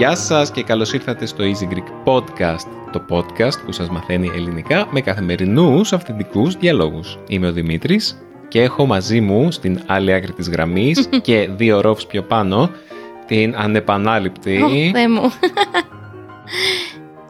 Γεια 0.00 0.16
σας 0.16 0.50
και 0.50 0.62
καλώς 0.62 0.92
ήρθατε 0.92 1.26
στο 1.26 1.44
Easy 1.44 1.72
Greek 1.72 2.12
Podcast, 2.12 2.66
το 2.92 3.04
podcast 3.08 3.64
που 3.64 3.72
σας 3.72 3.90
μαθαίνει 3.90 4.30
ελληνικά 4.34 4.88
με 4.90 5.00
καθημερινούς 5.00 5.92
αυθεντικούς 5.92 6.56
διαλόγους. 6.56 7.18
Είμαι 7.28 7.48
ο 7.48 7.52
Δημήτρης 7.52 8.22
και 8.48 8.62
έχω 8.62 8.86
μαζί 8.86 9.20
μου 9.20 9.50
στην 9.50 9.80
άλλη 9.86 10.12
άκρη 10.12 10.32
της 10.32 10.48
γραμμής 10.48 11.08
και 11.22 11.48
δύο 11.56 11.80
ορόφους 11.80 12.06
πιο 12.06 12.22
πάνω 12.22 12.70
την 13.30 13.56
ανεπανάληπτη... 13.56 14.62
Ω, 14.62 14.68
Θεέ 14.92 15.08
μου. 15.08 15.32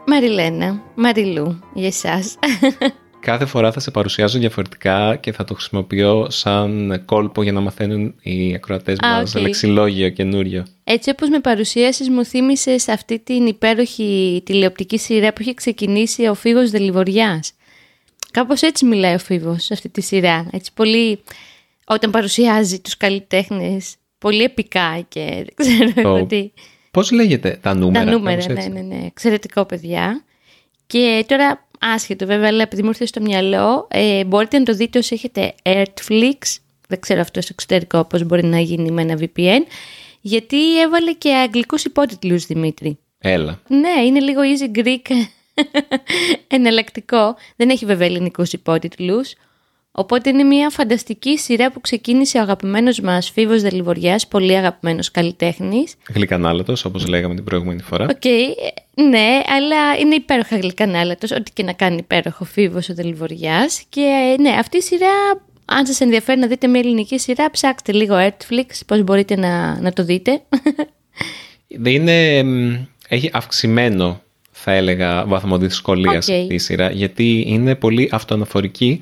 Μαριλένα, 0.07 0.81
Μαριλού, 0.95 1.59
για 1.73 1.87
εσάς. 1.87 2.37
Κάθε 3.19 3.45
φορά 3.45 3.71
θα 3.71 3.79
σε 3.79 3.91
παρουσιάζω 3.91 4.39
διαφορετικά 4.39 5.15
και 5.15 5.31
θα 5.31 5.43
το 5.43 5.53
χρησιμοποιώ 5.53 6.27
σαν 6.29 7.01
κόλπο 7.05 7.43
για 7.43 7.51
να 7.51 7.59
μαθαίνουν 7.61 8.15
οι 8.21 8.53
ακροατές 8.53 8.97
Α, 8.99 9.07
μας 9.09 9.35
οκ. 9.35 9.41
λεξιλόγιο 9.41 10.09
καινούριο. 10.09 10.65
Έτσι 10.83 11.09
όπως 11.09 11.29
με 11.29 11.39
παρουσίασες 11.39 12.09
μου 12.09 12.25
θύμισες 12.25 12.87
αυτή 12.87 13.19
την 13.19 13.45
υπέροχη 13.45 14.41
τηλεοπτική 14.45 14.97
σειρά 14.97 15.33
που 15.33 15.41
είχε 15.41 15.53
ξεκινήσει 15.53 16.27
ο 16.27 16.33
Φίβος 16.33 16.69
Δελιβοριάς. 16.69 17.53
Κάπως 18.31 18.61
έτσι 18.61 18.85
μιλάει 18.85 19.13
ο 19.13 19.19
Φίβος 19.19 19.63
σε 19.63 19.73
αυτή 19.73 19.89
τη 19.89 20.01
σειρά. 20.01 20.47
Έτσι 20.51 20.71
πολύ 20.73 21.23
όταν 21.85 22.11
παρουσιάζει 22.11 22.79
τους 22.79 22.97
καλλιτέχνες 22.97 23.95
πολύ 24.21 24.43
επικά 24.43 25.05
και 25.07 25.19
δεν 25.35 25.53
ξέρω 25.67 25.91
Το- 25.93 26.01
εγώ 26.15 26.25
τι. 26.25 26.51
Πώς 26.91 27.11
λέγεται 27.11 27.59
τα 27.61 27.73
νούμερα. 27.73 28.05
Τα 28.05 28.11
νούμερα, 28.11 28.35
κάπως 28.41 28.47
ναι, 28.53 28.53
έτσι; 28.53 28.69
ναι, 28.69 28.81
ναι. 28.95 29.05
Εξαιρετικό, 29.05 29.65
παιδιά. 29.65 30.23
Και 30.87 31.25
τώρα, 31.27 31.67
άσχετο 31.79 32.25
βέβαια, 32.25 32.47
αλλά 32.47 32.61
επειδή 32.61 32.81
μου 32.81 32.87
ήρθε 32.89 33.05
στο 33.05 33.21
μυαλό, 33.21 33.87
ε, 33.91 34.23
μπορείτε 34.23 34.57
να 34.59 34.65
το 34.65 34.73
δείτε 34.73 34.97
όσοι 34.99 35.13
έχετε 35.13 35.53
Netflix. 35.63 36.37
Δεν 36.87 36.99
ξέρω 36.99 37.21
αυτό 37.21 37.41
στο 37.41 37.49
εξωτερικό 37.53 38.03
πώς 38.05 38.23
μπορεί 38.23 38.43
να 38.45 38.59
γίνει 38.59 38.91
με 38.91 39.01
ένα 39.01 39.17
VPN. 39.19 39.59
Γιατί 40.21 40.81
έβαλε 40.81 41.13
και 41.13 41.33
αγγλικούς 41.33 41.83
υπότιτλους, 41.83 42.45
Δημήτρη. 42.45 42.97
Έλα. 43.19 43.61
Ναι, 43.67 44.05
είναι 44.05 44.19
λίγο 44.19 44.39
Easy 44.41 44.77
Greek 44.79 45.11
εναλλακτικό. 46.47 47.35
Δεν 47.55 47.69
έχει 47.69 47.85
βέβαια 47.85 48.07
ελληνικούς 48.07 48.53
υπότιτλους. 48.53 49.33
Οπότε 49.93 50.29
είναι 50.29 50.43
μια 50.43 50.69
φανταστική 50.69 51.37
σειρά 51.37 51.71
που 51.71 51.81
ξεκίνησε 51.81 52.37
ο 52.37 52.41
αγαπημένος 52.41 52.99
μας 52.99 53.29
Φοίβος 53.29 53.61
Δεληβοριάς, 53.61 54.27
πολύ 54.27 54.57
αγαπημένος 54.57 55.11
καλλιτέχνης. 55.11 55.95
Γλυκανάλατος, 56.13 56.85
όπως 56.85 57.07
λέγαμε 57.07 57.35
την 57.35 57.43
προηγούμενη 57.43 57.81
φορά. 57.81 58.05
Οκ, 58.09 58.25
ε, 58.25 59.01
ναι, 59.03 59.41
αλλά 59.47 59.97
είναι 59.99 60.15
υπέροχα 60.15 60.57
γλυκανάλατος, 60.57 61.31
ό,τι 61.31 61.51
και 61.51 61.63
να 61.63 61.73
κάνει 61.73 61.95
υπέροχο 61.95 62.89
ο 62.89 62.93
Φοίβος 62.93 63.26
ο 63.26 63.31
Δεληβοριάς. 63.31 63.83
Και 63.89 64.01
ε, 64.01 64.41
ναι, 64.41 64.49
αυτή 64.49 64.77
η 64.77 64.81
σειρά, 64.81 65.41
αν 65.65 65.85
σας 65.85 65.99
ενδιαφέρει 65.99 66.39
να 66.39 66.47
δείτε 66.47 66.67
μια 66.67 66.79
ελληνική 66.79 67.19
σειρά, 67.19 67.51
ψάξτε 67.51 67.91
λίγο 67.91 68.15
Netflix, 68.27 68.65
πώς 68.87 69.03
μπορείτε 69.03 69.35
να, 69.35 69.81
να 69.81 69.93
το 69.93 70.03
δείτε. 70.03 70.41
Είναι, 71.85 72.43
μ, 72.43 72.75
έχει 73.07 73.29
αυξημένο, 73.33 74.21
θα 74.51 74.71
έλεγα, 74.71 75.25
βαθμό 75.25 75.57
δυσκολίας 75.57 76.27
Οκ. 76.27 76.35
αυτή 76.35 76.53
η 76.53 76.57
σειρά, 76.57 76.91
γιατί 76.91 77.43
είναι 77.47 77.75
πολύ 77.75 78.09
αυτοαναφορική. 78.11 79.01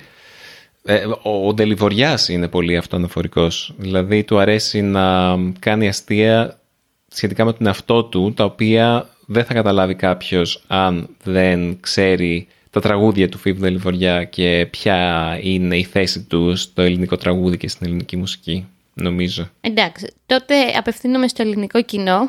Ε, 0.83 1.05
ο 1.21 1.47
ο 1.47 1.53
Δεληβοριάς 1.53 2.29
είναι 2.29 2.47
πολύ 2.47 2.77
αυτοαναφορικός. 2.77 3.73
Δηλαδή, 3.77 4.23
του 4.23 4.39
αρέσει 4.39 4.81
να 4.81 5.35
κάνει 5.59 5.87
αστεία 5.87 6.59
σχετικά 7.07 7.45
με 7.45 7.53
τον 7.53 7.67
εαυτό 7.67 8.03
του, 8.03 8.33
τα 8.33 8.43
οποία 8.43 9.09
δεν 9.25 9.45
θα 9.45 9.53
καταλάβει 9.53 9.95
κάποιος 9.95 10.63
αν 10.67 11.09
δεν 11.23 11.79
ξέρει 11.79 12.47
τα 12.69 12.79
τραγούδια 12.81 13.29
του 13.29 13.37
Φοίβου 13.37 13.59
Δεληβοριά 13.59 14.23
και 14.23 14.67
ποια 14.71 15.39
είναι 15.41 15.77
η 15.77 15.83
θέση 15.83 16.23
του 16.23 16.55
στο 16.55 16.81
ελληνικό 16.81 17.17
τραγούδι 17.17 17.57
και 17.57 17.67
στην 17.67 17.87
ελληνική 17.87 18.17
μουσική, 18.17 18.67
νομίζω. 18.93 19.49
Εντάξει, 19.61 20.13
τότε 20.25 20.55
απευθύνομαι 20.77 21.27
στο 21.27 21.41
ελληνικό 21.41 21.81
κοινό. 21.81 22.19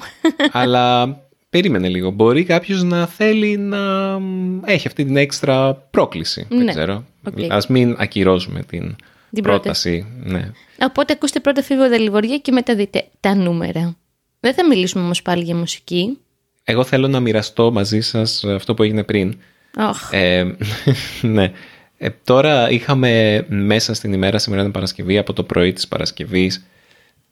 Αλλά 0.52 1.16
περίμενε 1.50 1.88
λίγο. 1.88 2.10
Μπορεί 2.10 2.44
κάποιος 2.44 2.82
να 2.82 3.06
θέλει 3.06 3.56
να 3.56 3.78
μ, 4.18 4.60
έχει 4.64 4.86
αυτή 4.86 5.04
την 5.04 5.16
έξτρα 5.16 5.74
πρόκληση. 5.74 6.46
Δεν 6.48 6.64
Ναι. 6.64 6.70
ξέρω. 6.70 7.04
Οκ. 7.26 7.38
Ας 7.52 7.66
μην 7.66 7.96
ακυρώσουμε 7.98 8.62
την, 8.62 8.96
Την 9.34 9.42
πρόταση. 9.42 10.06
Ναι. 10.24 10.50
Οπότε 10.82 11.12
ακούστε 11.12 11.40
πρώτα 11.40 11.62
Φοίβο 11.62 11.88
Δεληβοριά 11.88 12.38
και 12.38 12.52
μετά 12.52 12.74
δείτε 12.74 13.04
Τα 13.20 13.34
Νούμερα. 13.34 13.96
Δεν 14.40 14.54
θα 14.54 14.66
μιλήσουμε 14.66 15.04
όμως 15.04 15.22
πάλι 15.22 15.42
για 15.42 15.54
μουσική. 15.54 16.18
Εγώ 16.64 16.84
θέλω 16.84 17.08
να 17.08 17.20
μοιραστώ 17.20 17.70
μαζί 17.72 18.00
σας 18.00 18.44
αυτό 18.44 18.74
που 18.74 18.82
έγινε 18.82 19.02
πριν. 19.02 19.38
Οχ, 19.78 20.08
Ε, 20.12 20.54
ναι. 21.22 21.52
Ε, 21.98 22.08
τώρα 22.24 22.70
είχαμε 22.70 23.44
μέσα 23.48 23.94
στην 23.94 24.12
ημέρα, 24.12 24.38
σήμερα 24.38 24.62
είναι 24.62 24.70
Παρασκευή, 24.70 25.18
από 25.18 25.32
το 25.32 25.42
πρωί 25.42 25.72
της 25.72 25.88
Παρασκευής 25.88 26.64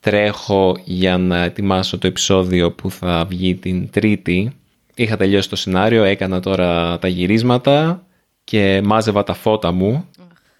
τρέχω 0.00 0.76
για 0.84 1.18
να 1.18 1.44
ετοιμάσω 1.44 1.98
το 1.98 2.06
επεισόδιο 2.06 2.72
που 2.72 2.90
θα 2.90 3.24
βγει 3.28 3.54
την 3.54 3.90
Τρίτη. 3.90 4.52
Είχα 4.94 5.16
τελειώσει 5.16 5.48
το 5.48 5.56
σενάριο, 5.56 6.04
έκανα 6.04 6.40
τώρα 6.40 6.98
τα 6.98 7.08
γυρίσματα 7.08 8.06
και 8.44 8.80
μάζευα 8.84 9.24
τα 9.24 9.34
φώτα 9.34 9.72
μου 9.72 10.08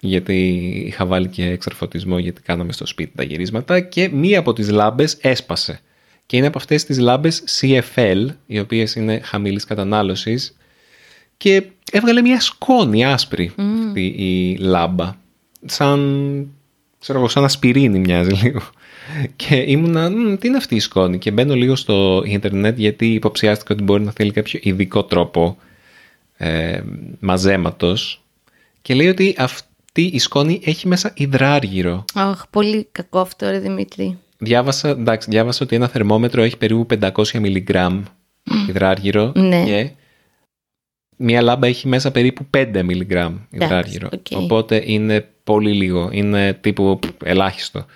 γιατί 0.00 0.46
είχα 0.86 1.06
βάλει 1.06 1.28
και 1.28 1.44
εξαρφωτισμό 1.44 2.18
γιατί 2.18 2.42
κάναμε 2.42 2.72
στο 2.72 2.86
σπίτι 2.86 3.12
τα 3.16 3.22
γυρίσματα 3.22 3.80
και 3.80 4.08
μία 4.08 4.38
από 4.38 4.52
τις 4.52 4.70
λάμπες 4.70 5.14
έσπασε. 5.20 5.80
Και 6.26 6.36
είναι 6.36 6.46
από 6.46 6.58
αυτές 6.58 6.84
τις 6.84 6.98
λάμπες 6.98 7.44
CFL, 7.60 8.26
οι 8.46 8.58
οποίες 8.58 8.94
είναι 8.94 9.20
χαμηλής 9.24 9.64
κατανάλωσης 9.64 10.56
και 11.36 11.62
έβγαλε 11.92 12.20
μια 12.22 12.40
σκόνη 12.40 13.04
άσπρη 13.06 13.52
αυτή 13.56 14.06
η 14.06 14.56
λάμπα. 14.56 15.14
Σαν, 15.64 16.50
ξέρω 16.98 17.18
εγώ, 17.18 17.28
σαν 17.28 17.44
ασπιρίνη 17.44 17.98
μοιάζει 17.98 18.32
λίγο. 18.42 18.62
Και 19.36 19.56
ήμουνα, 19.56 20.10
«Μμ, 20.10 20.36
τι 20.36 20.48
είναι 20.48 20.56
αυτή 20.56 20.74
η 20.74 20.80
σκόνη. 20.80 21.18
Και 21.18 21.30
μπαίνω 21.30 21.54
λίγο 21.54 21.76
στο 21.76 22.22
ίντερνετ 22.26 22.78
γιατί 22.78 23.06
υποψιάστηκα 23.12 23.74
ότι 23.74 23.82
μπορεί 23.82 24.02
να 24.02 24.10
θέλει 24.10 24.30
κάποιο 24.30 24.60
ειδικό 24.62 25.04
τρόπο 25.04 25.56
ε, 26.36 26.80
μαζέματος. 27.20 28.22
Και 28.82 28.94
λέει 28.94 29.08
ότι 29.08 29.34
αυτή 29.38 30.02
η 30.02 30.18
σκόνη 30.18 30.60
έχει 30.64 30.88
μέσα 30.88 31.12
υδράργυρο. 31.16 32.04
οχ, 32.14 32.42
πολύ 32.50 32.88
κακό 32.92 33.18
αυτό 33.18 33.50
ρε 33.50 33.58
Δημήτρη. 33.58 34.18
Διάβασα, 34.38 34.88
εντάξει, 34.88 35.30
διάβασα 35.30 35.64
ότι 35.64 35.76
ένα 35.76 35.88
θερμόμετρο 35.88 36.42
έχει 36.42 36.56
περίπου 36.56 36.86
500 37.00 37.30
μιλιγκράμμ 37.32 38.02
υδράργυρο 38.68 39.32
Ναι. 39.36 39.64
και 39.64 39.90
μία 41.16 41.42
λάμπα 41.42 41.66
έχει 41.66 41.88
μέσα 41.88 42.10
περίπου 42.10 42.46
5 42.56 42.82
μιλιγκράμ 42.84 43.36
υδράργυρο. 43.50 44.08
οκ. 44.12 44.26
Οπότε 44.34 44.82
είναι 44.86 45.28
πολύ 45.44 45.72
λίγο, 45.72 46.08
είναι 46.12 46.52
τύπου 46.60 46.98
π, 46.98 47.04
ελάχιστο. 47.24 47.86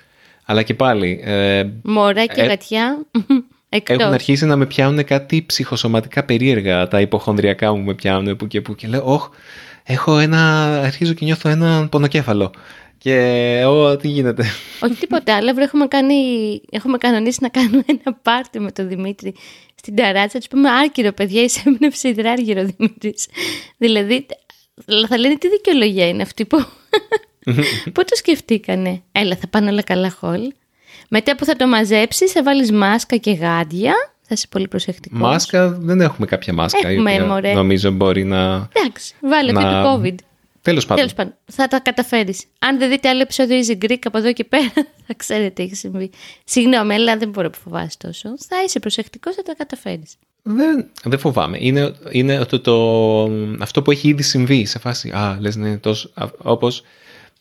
Αλλά 0.53 0.63
και 0.63 0.75
πάλι, 0.75 1.21
ε, 1.25 1.65
Μωρά 1.83 2.27
και 2.27 2.41
Ε, 2.41 2.47
γατιά. 2.47 3.07
Εκτός. 3.69 3.97
έχουν 3.97 4.13
αρχίσει 4.13 4.47
να 4.47 4.57
με 4.57 4.67
πιάνουν 4.67 5.05
κάτι 5.05 5.45
ψυχοσωματικά 5.47 6.25
περίεργα. 6.25 6.89
Τα 6.89 7.01
υποχονδριακά 7.01 7.75
μου 7.75 7.83
με 7.83 7.95
πιάνουν 7.95 8.37
που 8.37 8.47
και 8.47 8.61
που 8.61 8.75
και 8.75 8.87
λέω, 8.87 9.03
ωχ, 9.05 9.29
έχω 9.85 10.19
ένα, 10.19 10.65
αρχίζω 10.81 11.13
και 11.13 11.25
νιώθω 11.25 11.49
ένα 11.49 11.89
πονοκέφαλο. 11.91 12.51
Και, 12.99 13.17
ω, 13.67 13.97
τι 13.97 14.09
γίνεται. 14.09 14.45
Όχι 14.81 14.95
τίποτα 14.95 15.37
άλλο. 15.37 15.49
αύριο 15.51 15.65
Έχουμε, 15.65 15.87
κάνει, 15.87 16.15
έχουμε 16.71 16.99
κανονίσει 16.99 17.39
να 17.41 17.49
κάνουμε 17.49 17.83
ένα 17.87 18.19
πάρτι 18.23 18.61
με 18.61 18.73
τον 18.73 18.89
Δημήτρη 18.89 19.35
στην 19.75 19.95
ταράτσα. 19.95 20.39
Του 20.39 20.49
πούμε 20.51 20.71
Άρκυρο, 20.71 21.13
παιδιά, 21.13 21.43
εισέμπνευσε 21.43 22.09
υδράργυρο 22.09 22.65
Δημήτρης. 22.65 23.27
δηλαδή, 23.77 24.27
θα 25.09 25.19
λένε 25.19 25.37
τι 25.37 25.49
δικαιολογία 25.49 26.09
είναι 26.09 26.23
αυτή 26.23 26.45
που. 26.45 26.65
Πού 27.93 28.05
το 28.05 28.15
σκεφτήκανε; 28.17 29.03
Έλα, 29.13 29.37
θα 29.37 29.47
πάνε 29.49 29.71
όλα 29.71 29.83
καλά 29.83 30.11
χολ. 30.11 30.53
Μετά 31.09 31.37
που 31.37 31.45
θα 31.45 31.57
το 31.57 31.67
μαζέψεις, 31.67 32.33
θα 32.33 32.43
βάλεις 32.43 32.73
μάσκα 32.73 33.17
και 33.17 33.31
γάντια. 33.33 33.93
Θα 34.23 34.35
είσαι 34.35 34.47
πολύ 34.51 34.69
προσεκτικός. 34.69 35.19
Μάσκα, 35.21 35.69
δεν 35.71 36.01
έχουμε 36.01 36.27
κάποια 36.27 36.53
μάσκα 36.53 36.91
η 36.91 36.93
Έχουμε, 36.95 37.13
οποία 37.13 37.27
μωρέ. 37.27 37.53
νομίζω 37.55 37.91
μπορεί 37.91 38.25
να... 38.25 38.69
Εντάξει, 38.73 39.15
βάλε 39.21 39.53
Να- 39.53 39.61
αυτή 39.61 39.75
του 39.75 40.03
COVID. 40.03 40.15
Τέλος 40.63 40.87
πάντων. 40.87 40.97
Τέλος 40.97 41.15
πάντων, 41.15 41.35
θα 41.45 41.69
τα 41.69 41.81
καταφέρεις. 41.81 42.45
Αν 42.59 42.79
δεν 42.79 42.89
δείτε 42.91 43.09
άλλο 43.09 43.21
επεισόδιο 43.21 43.59
Easy 43.61 43.85
Greek 43.85 43.99
από 44.05 44.19
εδώ 44.19 44.33
και 44.33 44.45
πέρα, 44.45 44.73
θα 45.07 45.15
ξέρετε 45.17 45.49
τι 45.49 45.63
έχει 45.63 45.75
συμβεί. 45.75 46.11
Συγγνώμη, 46.45 46.95
αλλά 46.95 47.17
δεν 47.17 47.29
μπορώ 47.29 47.49
να 47.49 47.59
φοβάσαι 47.65 47.97
τόσο. 47.99 48.29
Θα 48.49 48.57
είσαι 48.67 48.79
προσεκτικός, 48.81 49.35
θα 49.35 49.43
τα 49.43 49.55
καταφέρεις. 49.55 50.15
Δεν, 50.43 50.89
δεν 51.05 51.19
φοβάμαι. 51.19 51.59
Είναι, 51.61 51.95
είναι 52.11 52.45
το, 52.45 52.61
το, 52.61 53.25
αυτό 53.61 53.83
που 53.83 53.91
έχει 53.91 54.09
ήδη 54.09 54.23
συμβεί 54.23 54.65
σε 54.65 54.79
φάση. 54.79 55.11
Α, 55.11 55.37
λες 55.41 55.57
ναι, 55.57 55.77
τόσο, 55.77 56.11
α, 56.15 56.27
όπως 56.39 56.83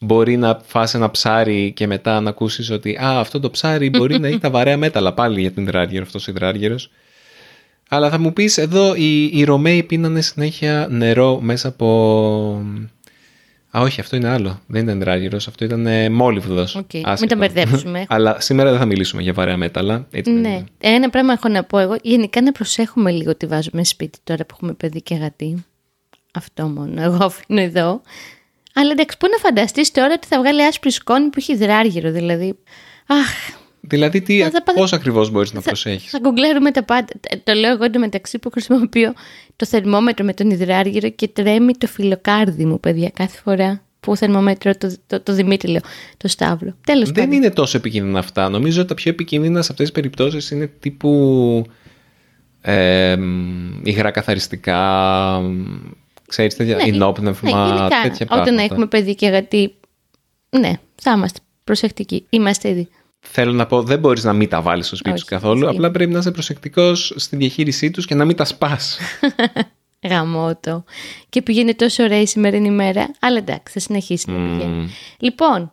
μπορεί 0.01 0.37
να 0.37 0.61
φας 0.65 0.93
ένα 0.93 1.11
ψάρι 1.11 1.71
και 1.75 1.87
μετά 1.87 2.19
να 2.21 2.29
ακούσεις 2.29 2.69
ότι 2.69 2.97
α, 3.03 3.19
αυτό 3.19 3.39
το 3.39 3.49
ψάρι 3.49 3.89
μπορεί 3.89 4.19
να 4.19 4.27
έχει 4.27 4.37
τα 4.37 4.49
βαρέα 4.49 4.77
μέταλλα 4.77 5.13
πάλι 5.13 5.41
για 5.41 5.51
την 5.51 5.63
υδράργυρο, 5.63 6.03
αυτός 6.03 6.27
ο 6.27 6.31
υδράργυρος. 6.31 6.91
Αλλά 7.89 8.09
θα 8.09 8.19
μου 8.19 8.33
πεις 8.33 8.57
εδώ 8.57 8.95
οι, 8.95 9.23
οι 9.23 9.43
Ρωμαίοι 9.43 9.83
πίνανε 9.83 10.21
συνέχεια 10.21 10.87
νερό 10.89 11.39
μέσα 11.41 11.67
από, 11.67 11.87
Α, 13.77 13.81
όχι, 13.81 13.99
αυτό 13.99 14.15
είναι 14.15 14.27
άλλο. 14.27 14.61
Δεν 14.67 14.83
ήταν 14.83 14.99
υδράργυρος, 14.99 15.47
αυτό 15.47 15.65
ήταν 15.65 15.85
ε, 15.87 16.09
μόλιβδος. 16.09 16.75
Οκ, 16.75 16.93
μην 16.93 17.27
τα 17.27 17.35
μπερδέψουμε. 17.35 18.05
Αλλά 18.09 18.39
σήμερα 18.39 18.69
δεν 18.69 18.79
θα 18.79 18.85
μιλήσουμε 18.85 19.21
για 19.21 19.33
βαρέα 19.33 19.57
μέταλλα. 19.57 20.07
Έτσι 20.11 20.31
δεν 20.31 20.41
Ναι. 20.41 20.47
είναι. 20.49 20.65
Ένα 20.77 21.09
πράγμα 21.09 21.33
έχω 21.33 21.47
να 21.47 21.63
πω 21.63 21.77
εγώ. 21.77 21.95
Γενικά 22.01 22.41
να 22.41 22.51
προσέχουμε 22.51 23.11
λίγο 23.11 23.35
τι 23.35 23.45
βάζουμε 23.45 23.83
σπίτι 23.83 24.19
τώρα 24.23 24.45
που 24.45 24.53
έχουμε 24.55 24.73
παιδί 24.73 25.01
και 25.01 25.15
γατί. 25.15 25.65
Αυτό 26.33 26.67
μόνο. 26.67 27.01
Εγώ 27.01 27.17
αφήνω 27.25 27.61
εδώ. 27.61 28.01
Αλλά 28.73 28.91
εντάξει, 28.91 29.17
πού 29.17 29.27
να 29.31 29.37
φανταστείς 29.37 29.91
τώρα 29.91 30.13
ότι 30.13 30.27
θα 30.27 30.39
βγάλει 30.39 30.63
άσπρη 30.63 30.91
σκόνη 30.91 31.25
που 31.25 31.33
έχει 31.37 31.53
υδράργυρο. 31.53 32.11
Δηλαδή. 32.11 32.57
Αχ, 33.07 33.59
Δηλαδή, 33.83 34.21
τι, 34.21 34.39
Θα- 34.41 34.49
θα 34.49 34.63
πάθει- 34.63 34.79
πώς 34.79 34.93
ακριβώς 34.93 35.29
μπορείς 35.31 35.53
να 35.53 35.61
προσέχεις; 35.61 36.09
θα 36.11 36.19
γκουγκλέρουμε 36.19 36.71
τα 36.71 36.83
πάντα. 36.83 37.07
Ε, 37.29 37.35
Το 37.43 37.53
λέω 37.53 37.71
εγώ 37.71 37.83
εντωμεταξύ 37.83 38.39
που 38.39 38.49
χρησιμοποιώ 38.51 39.13
το 39.55 39.65
θερμόμετρο 39.65 40.25
με 40.25 40.33
τον 40.33 40.49
υδράργυρο 40.49 41.09
και 41.09 41.27
τρέμει 41.27 41.73
το 41.77 41.87
φιλοκάρδι 41.87 42.65
μου, 42.65 42.79
παιδιά, 42.79 43.09
κάθε 43.13 43.39
φορά 43.43 43.81
που 43.99 44.15
θερμόμετρο 44.17 44.75
το, 44.77 44.95
το, 45.07 45.21
το 45.21 45.33
Δημήτρη 45.33 45.71
λέω, 45.71 45.81
το 46.17 46.27
Σταύρο. 46.27 46.75
Τέλος 46.85 47.11
Δεν 47.11 47.23
πάντων. 47.23 47.31
είναι 47.31 47.49
τόσο 47.51 47.77
επικίνδυνα 47.77 48.19
αυτά. 48.19 48.49
Νομίζω 48.49 48.79
ότι 48.79 48.89
τα 48.89 48.93
πιο 48.95 49.11
επικίνδυνα 49.11 49.61
σε 49.61 49.67
αυτές 49.71 49.85
τις 49.85 49.91
περιπτώσεις 49.91 50.51
είναι 50.51 50.67
τύπου 50.79 51.63
ε, 52.61 53.17
υγρά 53.83 54.11
καθαριστικά, 54.11 54.79
ξέρεις, 56.31 56.55
τέτοια 56.55 56.75
Ναι, 56.75 56.83
ενόπνευμα, 56.83 57.67
ναι, 57.67 57.75
γενικά, 57.75 58.01
τέτοια 58.01 58.25
Όταν 58.29 58.43
πράγματα. 58.43 58.61
έχουμε 58.61 58.85
παιδί 58.85 59.15
και 59.15 59.27
γατί, 59.27 59.75
ναι, 60.49 60.71
θα 60.95 61.11
είμαστε 61.11 61.39
προσεκτικοί. 61.63 62.25
Είμαστε 62.29 62.69
ήδη. 62.69 62.87
Θέλω 63.19 63.51
να 63.51 63.65
πω, 63.65 63.83
δεν 63.83 63.99
μπορείς 63.99 64.23
να 64.23 64.33
μην 64.33 64.49
τα 64.49 64.61
βάλεις 64.61 64.87
στο 64.87 64.95
σπίτι 64.95 65.13
Όχι, 65.15 65.19
σου 65.19 65.27
καθόλου, 65.29 65.59
ισχύει. 65.63 65.75
απλά 65.75 65.91
πρέπει 65.91 66.11
να 66.11 66.19
είσαι 66.19 66.31
προσεκτικός 66.31 67.13
στη 67.15 67.35
διαχείρισή 67.35 67.91
τους 67.91 68.05
και 68.05 68.15
να 68.15 68.25
μην 68.25 68.35
τα 68.35 68.45
σπάς. 68.45 68.97
Γαμώτο. 70.09 70.83
Και 71.29 71.41
πήγαινε 71.41 71.73
τόσο 71.73 72.03
ωραία 72.03 72.21
η 72.21 72.25
σημερινή 72.25 72.67
ημέρα. 72.67 73.11
Αλλά 73.19 73.37
εντάξει, 73.37 73.73
θα 73.73 73.79
συνεχίσει 73.79 74.31
να 74.31 74.37
πηγαίνει. 74.37 74.89
Λοιπόν, 75.19 75.71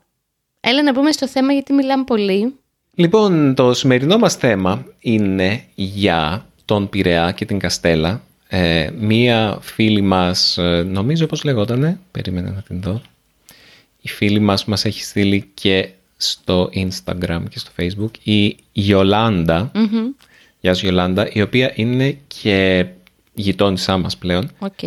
έλα 0.61 0.82
να 0.82 0.93
μπούμε 0.93 1.12
στο 1.12 1.28
θέμα 1.28 1.52
γιατί 1.52 1.72
μιλάμε 1.72 2.04
πολύ. 2.04 2.54
Λοιπόν, 2.94 3.54
το 3.54 3.75
σημερινό 3.75 4.19
μας 4.19 4.34
θέμα 4.34 4.84
είναι 4.99 5.64
για 5.75 6.46
τον 6.64 6.88
Πειραιά 6.88 7.32
και 7.32 7.44
την 7.44 7.58
Καστέλα. 7.58 8.22
Ε, 8.50 8.91
μία 8.99 9.59
φίλη 9.61 10.00
μας, 10.00 10.59
ε, 10.59 10.83
νομίζω 10.89 11.27
πώς 11.27 11.45
λεγότανε, 11.45 12.00
περίμενε 12.11 12.50
να 12.50 12.62
την 12.62 12.81
δω. 12.83 13.03
Η 14.00 14.09
φίλη 14.09 14.39
μας 14.39 14.65
μας 14.65 14.85
έχει 14.85 15.03
στείλει 15.03 15.50
και 15.55 15.89
στο 16.17 16.71
Instagram 16.75 17.43
και 17.50 17.59
στο 17.59 17.71
Facebook 17.77 18.11
η 18.23 18.56
Γιολάντα. 18.73 19.71
Γεια 20.61 20.75
σου 20.75 20.87
Γιολάντα, 20.87 21.29
η 21.33 21.43
οποία 21.43 21.73
είναι 21.75 22.19
και 22.43 22.87
γειτόνισσά 23.35 23.96
μας 23.97 24.17
πλέον. 24.17 24.50
Οκ. 24.59 24.83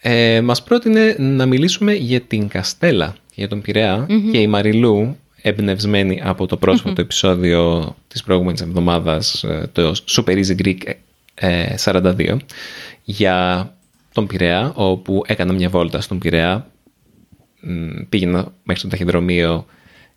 Ε, 0.00 0.40
μας 0.40 0.62
πρότεινε 0.62 1.16
να 1.18 1.46
μιλήσουμε 1.46 1.92
για 1.92 2.20
την 2.20 2.48
Καστέλα, 2.48 3.14
για 3.34 3.48
τον 3.48 3.60
Πειραιά 3.60 4.06
και 4.32 4.38
η 4.38 4.46
Μαριλού, 4.46 5.16
εμπνευσμένη 5.42 6.20
από 6.24 6.46
το 6.46 6.56
πρόσφατο 6.56 7.00
επεισόδιο 7.00 7.96
της 8.08 8.22
προηγούμενης 8.22 8.60
εβδομάδας, 8.60 9.44
ε, 9.44 9.70
το 9.72 9.94
Super 10.06 10.44
Easy 10.44 10.64
Greek 10.64 10.78
ε, 10.84 10.92
42, 11.40 12.36
για 13.04 13.68
τον 14.12 14.26
Πειραιά, 14.26 14.72
όπου 14.74 15.22
έκανα 15.26 15.52
μια 15.52 15.68
βόλτα 15.68 16.00
στον 16.00 16.18
Πειραιά, 16.18 16.70
Μ, 17.60 17.88
πήγαινα 18.08 18.52
μέχρι 18.62 18.82
το 18.82 18.88
ταχυδρομείο 18.88 19.66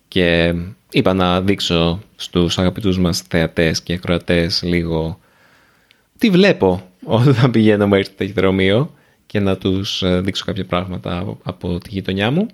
και 0.08 0.54
είπα 0.90 1.12
να 1.12 1.40
δείξω 1.40 2.02
στους 2.16 2.58
αγαπητούς 2.58 2.98
μας 2.98 3.20
θεατές 3.20 3.82
και 3.82 3.92
ακροατές 3.92 4.62
λίγο 4.62 5.18
τι 6.18 6.30
βλέπω 6.30 6.90
όταν 7.04 7.50
πηγαίνω 7.50 7.88
μέχρι 7.88 8.04
το 8.04 8.14
ταχυδρομείο 8.16 8.94
και 9.26 9.40
να 9.40 9.56
τους 9.56 10.02
ε, 10.02 10.20
δείξω 10.20 10.44
κάποια 10.44 10.64
πράγματα 10.64 11.18
από, 11.18 11.38
από 11.42 11.78
τη 11.78 11.90
γειτονιά 11.90 12.30
μου. 12.30 12.46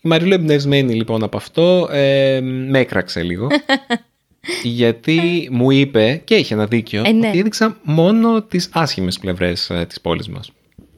Η 0.00 0.08
Μαριλού 0.08 0.32
εμπνευσμένη 0.32 0.94
λοιπόν 0.94 1.22
από 1.22 1.36
αυτό 1.36 1.88
ε, 1.92 2.40
με 2.42 2.78
έκραξε 2.78 3.22
λίγο 3.22 3.46
γιατί 4.62 5.48
μου 5.52 5.70
είπε 5.70 6.20
και 6.24 6.34
είχε 6.34 6.54
ένα 6.54 6.66
δίκιο 6.66 7.02
Ε, 7.06 7.10
ναι. 7.12 7.28
ότι 7.28 7.38
έδειξα 7.38 7.78
μόνο 7.82 8.42
τις 8.42 8.68
άσχημες 8.72 9.18
πλευρές 9.18 9.70
ε, 9.70 9.84
της 9.88 10.00
πόλης 10.00 10.28
μας. 10.28 10.50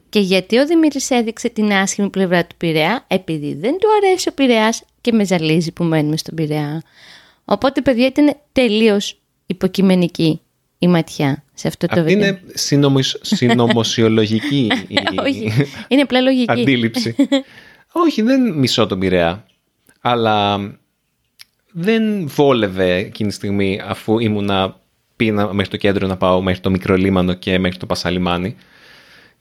Και 0.09 0.19
γιατί 0.19 0.57
ο 0.57 0.65
Δημήτρης 0.65 1.09
έδειξε 1.09 1.49
την 1.49 1.71
άσχημη 1.71 2.09
πλευρά 2.09 2.45
του 2.45 2.55
Πειραιά, 2.57 3.03
επειδή 3.07 3.53
δεν 3.53 3.71
του 3.77 3.87
αρέσει 4.03 4.29
ο 4.29 4.31
Πειραιάς 4.31 4.83
και 5.01 5.11
με 5.11 5.25
ζαλίζει 5.25 5.71
που 5.71 5.83
μένουμε 5.83 6.17
στον 6.17 6.35
Πειραιά. 6.35 6.81
Οπότε, 7.45 7.81
παιδιά, 7.81 8.05
ήταν 8.05 8.35
τελείως 8.51 9.17
υποκειμενική 9.45 10.41
η 10.79 10.87
ματιά 10.87 11.43
σε 11.53 11.67
αυτό 11.67 11.87
το 11.87 11.99
Αυτή 11.99 12.13
βίντεο. 12.13 12.27
είναι 12.27 12.41
συνομισ- 12.53 13.17
συνωμοσιολογική 13.25 14.71
η 14.87 14.95
Όχι, 15.25 15.51
είναι 15.87 16.01
απλά 16.01 16.21
λογική. 16.21 16.51
αντίληψη. 16.51 17.15
Όχι, 18.05 18.21
δεν 18.21 18.53
μισώ 18.53 18.87
τον 18.87 18.99
Πειραιά. 18.99 19.45
Αλλά 20.01 20.57
δεν 21.71 22.27
βόλευε 22.27 22.95
εκείνη 22.95 23.29
τη 23.29 23.35
στιγμή 23.35 23.81
αφού 23.83 24.19
ήμουνα 24.19 24.79
πήγαινα 25.15 25.53
μέχρι 25.53 25.71
το 25.71 25.77
κέντρο 25.77 26.07
να 26.07 26.17
πάω 26.17 26.41
μέχρι 26.41 26.59
το 26.59 26.69
μικρό 26.69 26.95
λίμανο 26.95 27.33
και 27.33 27.59
μέχρι 27.59 27.77
το 27.77 27.85
Πασαλιμάνι. 27.85 28.55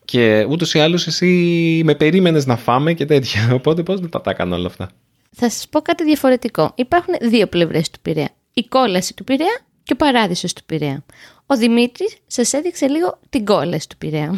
Και 0.05 0.47
ούτως 0.49 0.75
ή 0.75 0.79
άλλως 0.79 1.07
εσύ 1.07 1.81
με 1.85 1.95
περίμενες 1.95 2.47
να 2.47 2.57
φάμε 2.57 2.93
και 2.93 3.05
τέτοια. 3.05 3.49
Οπότε 3.59 3.83
πώς 3.83 4.01
δεν 4.01 4.11
τα 4.11 4.21
τα 4.21 4.31
έκανα 4.31 4.57
όλα 4.57 4.67
αυτά. 4.67 4.91
Θα 5.31 5.51
σας 5.51 5.69
πω 5.69 5.81
κάτι 5.81 6.05
διαφορετικό. 6.05 6.73
Υπάρχουν 6.75 7.15
δύο 7.21 7.47
πλευρές 7.47 7.91
του 7.91 8.01
Πειραιά. 8.03 8.29
Η 8.55 8.65
κόλαση 8.65 9.15
του 9.15 9.25
Πειραιά 9.25 9.61
και 9.83 9.93
ο 9.93 9.97
παράδεισος 9.97 10.53
του 10.53 10.63
Πειραιά. 10.67 11.05
Ο 11.47 11.57
Δημήτρης 11.57 12.17
σας 12.27 12.53
έδειξε 12.53 12.89
λίγο 12.89 13.19
την 13.31 13.45
κόλαση 13.45 13.89
του 13.89 13.97
Πειραιά. 13.97 14.35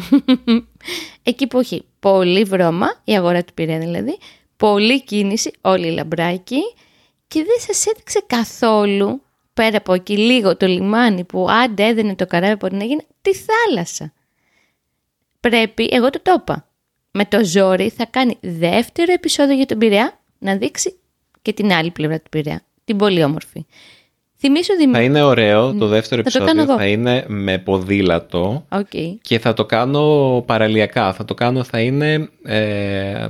Εκεί 1.23 1.47
που 1.47 1.59
έχει 1.59 1.85
πολύ 1.99 2.43
βρώμα, 2.43 2.87
η 3.03 3.15
αγορά 3.15 3.43
του 3.43 3.53
Πειραιά 3.53 3.79
δηλαδή, 3.79 4.17
πολλή 4.57 5.03
κίνηση, 5.03 5.51
όλοι 5.61 5.87
οι 5.87 5.91
λαμπράκι 5.91 6.61
και 7.33 7.43
δεν 7.43 7.59
σας 7.59 7.85
έδειξε 7.85 8.23
καθόλου, 8.27 9.21
πέρα 9.53 9.77
από 9.77 9.93
εκεί 9.93 10.17
λίγο 10.17 10.57
το 10.57 10.65
λιμάνι 10.65 11.23
που 11.23 11.47
άντε 11.49 11.85
έδαινε 11.85 12.15
το 12.15 12.25
καράβι 12.25 12.53
από 12.53 12.67
την 12.67 12.81
έγινε, 12.81 13.05
τη 13.21 13.31
θάλασσα. 13.33 14.13
Πρέπει, 15.39 15.89
εγώ 15.91 16.09
το 16.09 16.19
το 16.21 16.35
είπα, 16.39 16.67
με 17.11 17.25
το 17.25 17.45
ζόρι 17.45 17.89
θα 17.89 18.05
κάνει 18.05 18.37
δεύτερο 18.41 19.11
επεισόδιο 19.11 19.55
για 19.55 19.65
τον 19.65 19.77
Πειραιά 19.77 20.19
να 20.37 20.55
δείξει 20.55 20.95
και 21.41 21.53
την 21.53 21.71
άλλη 21.71 21.91
πλευρά 21.91 22.17
του 22.17 22.29
Πειραιά. 22.29 22.61
Την 22.83 22.97
πολύ 22.97 23.23
όμορφη. 23.23 23.65
Θυμίσω 24.37 24.73
Θα 24.73 24.79
Δημήτρη. 24.79 25.05
είναι 25.05 25.23
ωραίο 25.23 25.73
το 25.73 25.87
δεύτερο 25.87 26.21
Θα 26.23 26.31
το 26.31 26.37
κάνω 26.45 26.61
επεισόδιο. 26.61 26.73
εγώ. 26.73 26.81
Θα 26.81 26.87
είναι 26.87 27.25
με 27.27 27.57
ποδήλατο. 27.57 28.65
Οκ. 28.69 29.21
Και 29.21 29.39
θα 29.39 29.53
το 29.53 29.65
κάνω 29.65 30.43
παραλιακά. 30.47 31.13
Θα 31.13 31.25
το 31.25 31.33
κάνω, 31.33 31.63
θα 31.63 31.79
είναι 31.79 32.29
ε, 32.43 33.27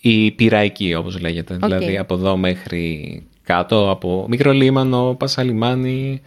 η 0.00 0.30
Πειραϊκή 0.30 0.94
όπως 0.94 1.20
λέγεται. 1.20 1.56
Δηλαδή 1.56 1.98
από 1.98 2.14
εδώ 2.14 2.36
μέχρι 2.36 3.22
κάτω, 3.46 3.90
από 3.90 4.26
Μικρολίμανο, 4.28 5.14
Πασαλιμάνι, 5.18 6.20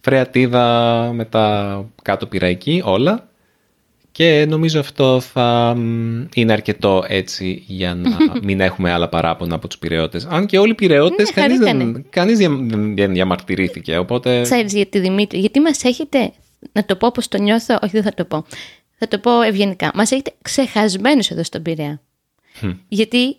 Φρεαττύδα, 0.00 1.10
μετά 1.14 1.84
κάτω 2.02 2.26
Πειραϊκή, 2.26 2.82
όλα. 2.84 3.28
Και 4.12 4.46
νομίζω 4.48 4.80
αυτό 4.80 5.20
θα 5.20 5.74
μ, 5.76 6.24
είναι 6.34 6.52
αρκετό 6.52 7.04
έτσι 7.08 7.64
για 7.66 7.94
να 7.94 8.16
μην 8.42 8.60
έχουμε 8.60 8.92
άλλα 8.92 9.08
παράπονα 9.08 9.54
από 9.54 9.68
τους 9.68 9.78
πυραιώτες. 9.78 10.26
Αν 10.26 10.46
και 10.46 10.58
όλοι 10.58 10.70
οι 10.70 10.74
πυραιώτες, 10.74 11.26
Ναι, 11.34 11.42
κανείς, 11.42 11.58
χαρήκανε. 11.58 11.92
δεν, 11.92 12.04
κανείς 12.10 12.38
δια- 12.38 12.58
δεν 12.94 13.12
διαμαρτυρήθηκε. 13.12 13.96
Οπότε 13.98 14.40
Ξέρεις 14.42 14.72
γιατί 14.72 14.98
Δημήτρη, 14.98 15.38
γιατί 15.38 15.60
μας 15.60 15.84
έχετε, 15.84 16.32
να 16.72 16.84
το 16.84 16.96
πω 16.96 17.06
όπως 17.06 17.28
το 17.28 17.38
νιώθω, 17.38 17.74
όχι 17.82 17.92
δεν 17.92 18.02
θα 18.02 18.14
το 18.14 18.24
πω, 18.24 18.44
θα 18.98 19.08
το 19.08 19.18
πω 19.18 19.40
ευγενικά, 19.42 19.90
μας 19.94 20.10
έχετε 20.10 20.32
ξεχασμένους 20.42 21.30
εδώ 21.30 21.42
στον 21.42 21.62
Πειραιά. 21.62 22.00
γιατί 22.88 23.36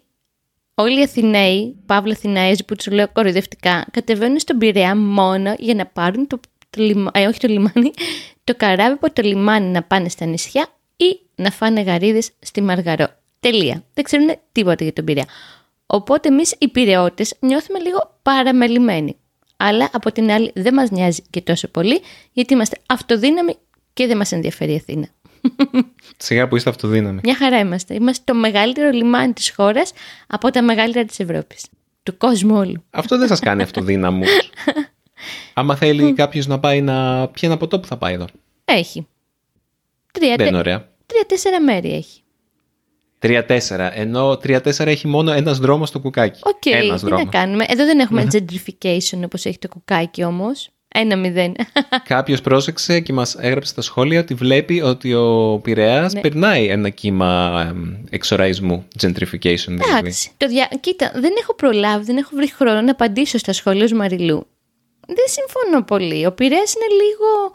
όλοι 0.82 1.00
οι 1.00 1.04
Αθηναίοι, 1.04 1.76
Παύλα 1.86 2.14
Αθηναίες 2.14 2.66
που 2.66 2.76
τους 2.76 2.88
λέω 2.88 3.08
κοροϊδευτικά, 3.12 3.86
κατεβαίνουν 3.92 4.40
στον 4.40 4.58
Πειραιά 4.58 4.96
μόνο 4.96 5.56
για 5.58 5.74
να 5.76 5.86
πάρουν 5.86 6.28
το, 6.28 6.40
το 6.70 6.82
λιμα- 6.84 7.12
ε, 7.14 7.26
όχι 7.26 7.40
το 7.40 7.48
λιμάνι, 7.48 7.92
το 8.44 8.56
καράβι 8.56 8.94
από 8.94 9.14
το 9.14 9.22
λιμάνι 9.22 9.66
να 9.66 9.84
πάνε 9.84 10.10
στα 10.10 10.26
νησιά 10.26 10.68
ή 10.98 11.20
να 11.36 11.52
φάνε 11.52 11.82
γαρίδες 11.82 12.32
στη 12.40 12.62
Μαργαρό. 12.62 13.08
Τελεία. 13.40 13.84
Δεν 13.94 14.04
ξέρουν 14.04 14.30
τίποτα 14.52 14.84
για 14.84 14.94
τον 14.94 15.06
Πειραιά. 15.06 15.26
Οπότε 15.86 16.28
εμείς 16.28 16.56
οι 16.58 16.68
Πειραιώτες 16.68 17.34
νιώθουμε 17.40 17.80
λίγο 17.80 18.20
παραμελημένοι. 18.22 19.18
Αλλά 19.58 19.90
από 19.94 20.12
την 20.12 20.32
άλλη 20.32 20.52
δεν 20.56 20.74
μας 20.74 20.92
νοιάζει 20.92 21.22
και 21.30 21.42
τόσο 21.42 21.68
πολύ 21.68 22.02
γιατί 22.32 22.54
είμαστε 22.54 22.78
αυτοδύναμοι 22.86 23.56
και 23.94 24.08
δεν 24.08 24.18
μας 24.18 24.32
ενδιαφέρει 24.32 24.72
η 24.72 24.76
Αθήνα. 24.76 25.08
Σιγά 26.18 26.48
που 26.48 26.56
είστε 26.56 26.70
αυτοδύναμοι. 26.70 27.20
Μια 27.24 27.36
χαρά 27.36 27.60
είμαστε. 27.60 27.94
Είμαστε 27.94 28.24
το 28.34 28.40
μεγαλύτερο 28.40 28.90
λιμάνι 28.90 29.34
της 29.34 29.54
χώρας 29.56 29.92
από 30.28 30.50
τα 30.52 30.62
μεγαλύτερα 30.62 31.06
της 31.06 31.20
Ευρώπης. 31.20 31.66
Του 32.04 32.18
κόσμου 32.18 32.56
όλου. 32.56 32.84
Αυτό 32.90 33.18
δεν 33.18 33.28
σας 33.28 33.40
κάνει 33.40 33.62
αυτοδύναμους. 33.62 34.28
Άμα 35.54 35.76
θέλει 35.76 36.14
κάποιος 36.14 36.48
να 36.48 36.60
πάει 36.60 36.82
να 36.82 37.28
πιει 37.28 37.44
ένα 37.44 37.58
ποτό 37.58 37.80
που 37.80 37.88
θα 37.88 37.98
πάει 37.98 38.14
εδώ; 38.14 38.26
Έχει. 38.66 39.08
Τρία, 40.12 40.36
Δεν 40.36 40.48
είναι 40.48 40.58
τε- 40.58 40.66
ωραία. 40.68 40.88
τρία-τέσσερα 41.06 41.62
μέρη 41.62 41.94
έχει. 41.94 42.22
Τρία-τέσσερα. 43.20 43.98
Ενώ 43.98 44.38
τρία-τέσσερα 44.38 44.90
έχει 44.90 45.08
μόνο 45.08 45.32
ένας 45.32 45.58
δρόμος 45.60 45.90
στο 45.90 46.00
κουκάκι. 46.00 46.40
Οκ, 46.44 46.66
ένας 46.66 47.00
τι 47.00 47.06
να 47.10 47.16
δρόμος. 47.16 47.32
κάνουμε. 47.34 47.66
Εδώ 47.68 47.86
δεν 47.86 48.00
έχουμε 48.00 48.28
gentrification 48.32 49.22
όπως 49.26 49.46
έχει 49.46 49.58
το 49.58 49.68
κουκάκι 49.68 50.24
όμως. 50.24 50.70
Ένα 50.96 51.16
μηδέν. 51.16 51.56
Κάποιος 52.04 52.42
πρόσεξε 52.42 53.00
και 53.00 53.14
μας 53.14 53.36
έγραψε 53.36 53.72
στα 53.72 53.82
σχόλια 53.82 54.20
ότι 54.20 54.34
βλέπει 54.34 54.82
ότι 54.82 55.14
ο 55.14 55.60
Πειραιάς 55.64 56.14
Ναι. 56.14 56.22
περνάει 56.22 56.68
ένα 56.68 56.90
κύμα 56.90 57.66
εμ, 57.70 57.94
εξοραϊσμού, 58.10 58.86
gentrification 59.02 59.66
δηλαδή. 59.68 59.98
Εντάξει. 59.98 60.32
Το 60.38 60.48
δια... 60.48 60.70
Κοίτα, 60.80 61.12
δεν 61.16 61.32
έχω 61.42 61.56
προλάβει, 61.56 62.04
δεν 62.06 62.18
έχω 62.18 62.30
βρει 62.34 62.52
χρόνο 62.52 62.82
να 62.82 62.92
απαντήσω 62.92 63.38
στα 63.38 63.54
σχόλια 63.54 63.84
ως 63.84 63.92
Μαριλού. 63.92 64.48
Δεν 65.08 65.26
συμφωνώ 65.26 65.84
πολύ. 65.86 66.26
Ο 66.26 66.32
Πειραιάς 66.32 66.74
είναι 66.74 66.86
λίγο. 67.04 67.52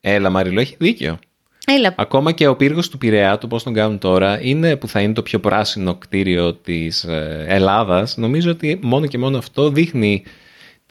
Έλα, 0.00 0.30
Μαριλό, 0.30 0.60
έχει 0.60 0.76
δίκιο. 0.78 1.18
Έλα, 1.66 1.94
Ακόμα 1.96 2.32
και 2.32 2.46
ο 2.46 2.56
πύργος 2.56 2.88
του 2.88 2.98
Πειραιά, 2.98 3.38
το 3.38 3.46
πώς 3.46 3.62
τον 3.62 3.72
κάνουν 3.72 3.98
τώρα, 3.98 4.42
είναι 4.42 4.76
που 4.76 4.88
θα 4.88 5.00
είναι 5.00 5.12
το 5.12 5.22
πιο 5.22 5.40
πράσινο 5.40 5.94
κτίριο 5.94 6.54
της 6.54 7.04
ε, 7.04 7.44
Ελλάδας. 7.48 8.16
Νομίζω 8.16 8.50
ότι 8.50 8.78
μόνο 8.82 9.06
και 9.06 9.18
μόνο 9.18 9.38
αυτό 9.38 9.70
δείχνει 9.70 10.22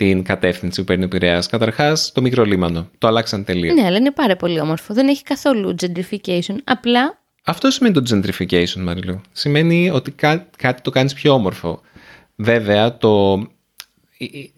την 0.02 0.24
κατεύθυνση 0.24 0.80
που 0.80 0.86
παίρνει 0.86 1.04
ο 1.04 1.08
Πειραιάς. 1.08 1.48
Καταρχάς, 1.48 2.12
το 2.12 2.22
μικρό 2.22 2.44
λίμανο. 2.44 2.90
Το 2.98 3.08
αλλάξαν 3.08 3.44
τελείως. 3.44 3.76
ναι, 3.76 3.86
αλλά 3.86 3.98
είναι 3.98 4.12
πάρα 4.12 4.36
πολύ 4.36 4.60
όμορφο. 4.60 4.94
Δεν 4.94 5.08
έχει 5.08 5.24
καθόλου 5.24 5.76
gentrification. 5.82 6.56
Απλά 6.64 7.20
Αυτό 7.44 7.72
σημαίνει 7.72 7.94
το 8.02 8.04
gentrification, 8.10 8.76
Μαριλού. 8.82 9.22
Σημαίνει 9.32 9.90
ότι 9.90 10.12
κά- 10.12 10.48
κάτι 10.58 10.82
το 10.82 10.90
κάνεις 10.90 11.14
πιο 11.14 11.34
όμορφο. 11.34 11.82
Βέβαια, 12.36 12.98
το... 12.98 13.34
η- 14.18 14.26
η- 14.26 14.54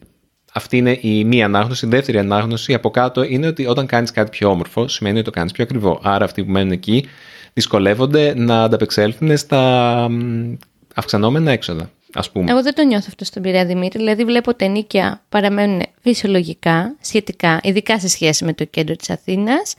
αυτή 0.53 0.77
είναι 0.77 0.97
η 1.01 1.23
μία 1.23 1.45
ανάγνωση. 1.45 1.85
Η 1.85 1.89
δεύτερη 1.89 2.17
ανάγνωση 2.17 2.73
από 2.73 2.89
κάτω 2.89 3.23
είναι 3.23 3.47
ότι 3.47 3.65
όταν 3.65 3.85
κάνεις 3.85 4.11
κάτι 4.11 4.29
πιο 4.29 4.49
όμορφο, 4.49 4.87
σημαίνει 4.87 5.15
ότι 5.15 5.25
το 5.25 5.31
κάνεις 5.31 5.51
πιο 5.51 5.63
ακριβό. 5.63 5.99
Άρα 6.03 6.25
αυτοί 6.25 6.43
που 6.43 6.51
μένουν 6.51 6.71
εκεί 6.71 7.05
δυσκολεύονται 7.53 8.33
να 8.37 8.63
ανταπεξέλθουν 8.63 9.37
στα 9.37 9.61
μ, 10.09 10.53
αυξανόμενα 10.95 11.51
έξοδα, 11.51 11.89
ας 12.13 12.31
πούμε. 12.31 12.51
Εγώ 12.51 12.61
δεν 12.61 12.73
το 12.73 12.83
νιώθω 12.83 13.05
αυτό 13.07 13.25
στον 13.25 13.41
Πειραιά 13.41 13.65
Δημήτρη. 13.65 13.99
Δηλαδή, 13.99 14.23
βλέπω 14.23 14.49
ότι 14.49 14.65
τα 14.65 14.71
νίκια 14.71 15.21
παραμένουν 15.29 15.81
φυσιολογικά, 16.01 16.95
σχετικά, 17.01 17.59
ειδικά 17.63 17.99
σε 17.99 18.07
σχέση 18.07 18.45
με 18.45 18.53
το 18.53 18.65
κέντρο 18.65 18.95
της 18.95 19.09
Αθήνας. 19.09 19.75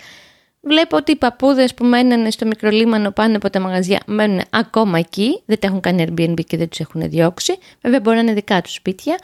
Βλέπω 0.61 0.97
ότι 0.97 1.13
οι 1.13 1.17
παππούδες 1.17 1.75
που 1.75 1.85
μένουν 1.85 2.31
στο 2.31 2.47
μικρολίμανο 2.47 3.11
πάνω 3.11 3.37
από 3.37 3.51
τα 3.51 3.61
μαγαζιά 3.61 4.01
μένουν 4.07 4.41
ακόμα 4.51 4.99
εκεί. 4.99 5.43
Δεν 5.45 5.59
τα 5.59 5.67
έχουν 5.67 5.81
κάνει 5.81 6.05
Airbnb 6.09 6.45
και 6.47 6.57
δεν 6.57 6.69
τους 6.69 6.81
έχουν 6.81 7.09
διώξει. 7.11 7.59
Βέβαια, 7.83 8.01
μπορεί 8.01 8.17
να 8.17 8.23
είναι 8.23 8.33
δικά 8.33 8.61
τους 8.61 8.73
σπίτια. 8.73 9.19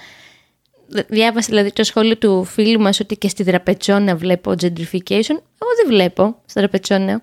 Διάβασα 1.09 1.47
δηλαδή 1.49 1.73
το 1.73 1.85
σχόλιο 1.85 2.17
του 2.17 2.45
φίλου 2.45 2.81
μας 2.81 3.01
ότι 3.01 3.17
και 3.17 3.29
στη 3.29 3.43
Δραπετσόνα 3.43 4.17
βλέπω 4.17 4.51
gentrification. 4.51 5.37
Εγώ 5.59 5.73
δεν 5.77 5.87
βλέπω 5.87 6.37
στη 6.47 6.59
Δραπετσόνα. 6.59 7.23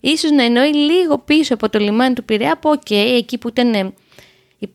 Ίσως 0.00 0.30
να 0.30 0.42
εννοεί 0.44 0.74
λίγο 0.74 1.18
πίσω 1.18 1.54
από 1.54 1.68
το 1.68 1.78
λιμάνι 1.78 2.14
του 2.14 2.24
Πειραιά 2.24 2.52
από 2.52 2.70
οκ, 2.70 2.90
εκεί 2.90 3.38
που 3.38 3.48
ήταν 3.48 3.74
ε, 3.74 3.92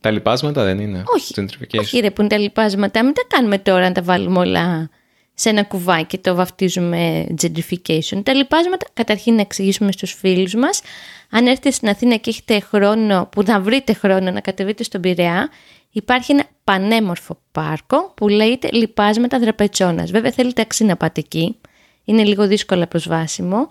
Τα 0.01 0.11
Λιπάσματα 0.11 0.63
δεν 0.63 0.79
είναι 0.79 1.03
όχι, 1.05 1.33
gentrification. 1.37 1.79
όχι 1.79 1.99
ρε 1.99 2.11
που 2.11 2.21
είναι 2.21 2.29
τα 2.29 2.37
Λιπάσματα. 2.37 3.03
Μην 3.03 3.13
τα 3.13 3.21
κάνουμε 3.27 3.57
τώρα 3.57 3.81
να 3.81 3.91
τα 3.91 4.01
βάλουμε 4.01 4.39
όλα 4.39 4.89
σε 5.33 5.49
ένα 5.49 5.63
κουβάκι 5.63 6.05
και 6.05 6.17
το 6.17 6.35
βαφτίζουμε 6.35 7.25
gentrification. 7.41 8.21
Τα 8.23 8.33
λοιπάσματα, 8.33 8.87
καταρχήν 8.93 9.33
να 9.35 9.41
εξηγήσουμε 9.41 9.91
στους 9.91 10.13
φίλους 10.13 10.53
μας, 10.53 10.81
αν 11.29 11.47
έρθετε 11.47 11.71
στην 11.71 11.89
Αθήνα 11.89 12.15
και 12.15 12.29
έχετε 12.29 12.59
χρόνο, 12.59 13.29
που 13.31 13.43
θα 13.43 13.59
βρείτε 13.59 13.93
χρόνο 13.93 14.31
να 14.31 14.39
κατεβείτε 14.39 14.83
στον 14.83 15.01
Πειραιά, 15.01 15.49
υπάρχει 15.91 16.31
ένα 16.31 16.43
πανέμορφο 16.63 17.37
πάρκο 17.51 18.13
που 18.15 18.27
λέγεται 18.27 18.69
Λοιπάσματα 18.71 19.39
Δραπετσόνας. 19.39 20.11
Βέβαια 20.11 20.31
θέλει 20.31 20.53
ταξί 20.53 20.83
να 20.83 20.95
πάτε 20.95 21.19
εκεί, 21.19 21.55
είναι 22.03 22.23
λίγο 22.23 22.47
δύσκολα 22.47 22.87
προσβάσιμο 22.87 23.67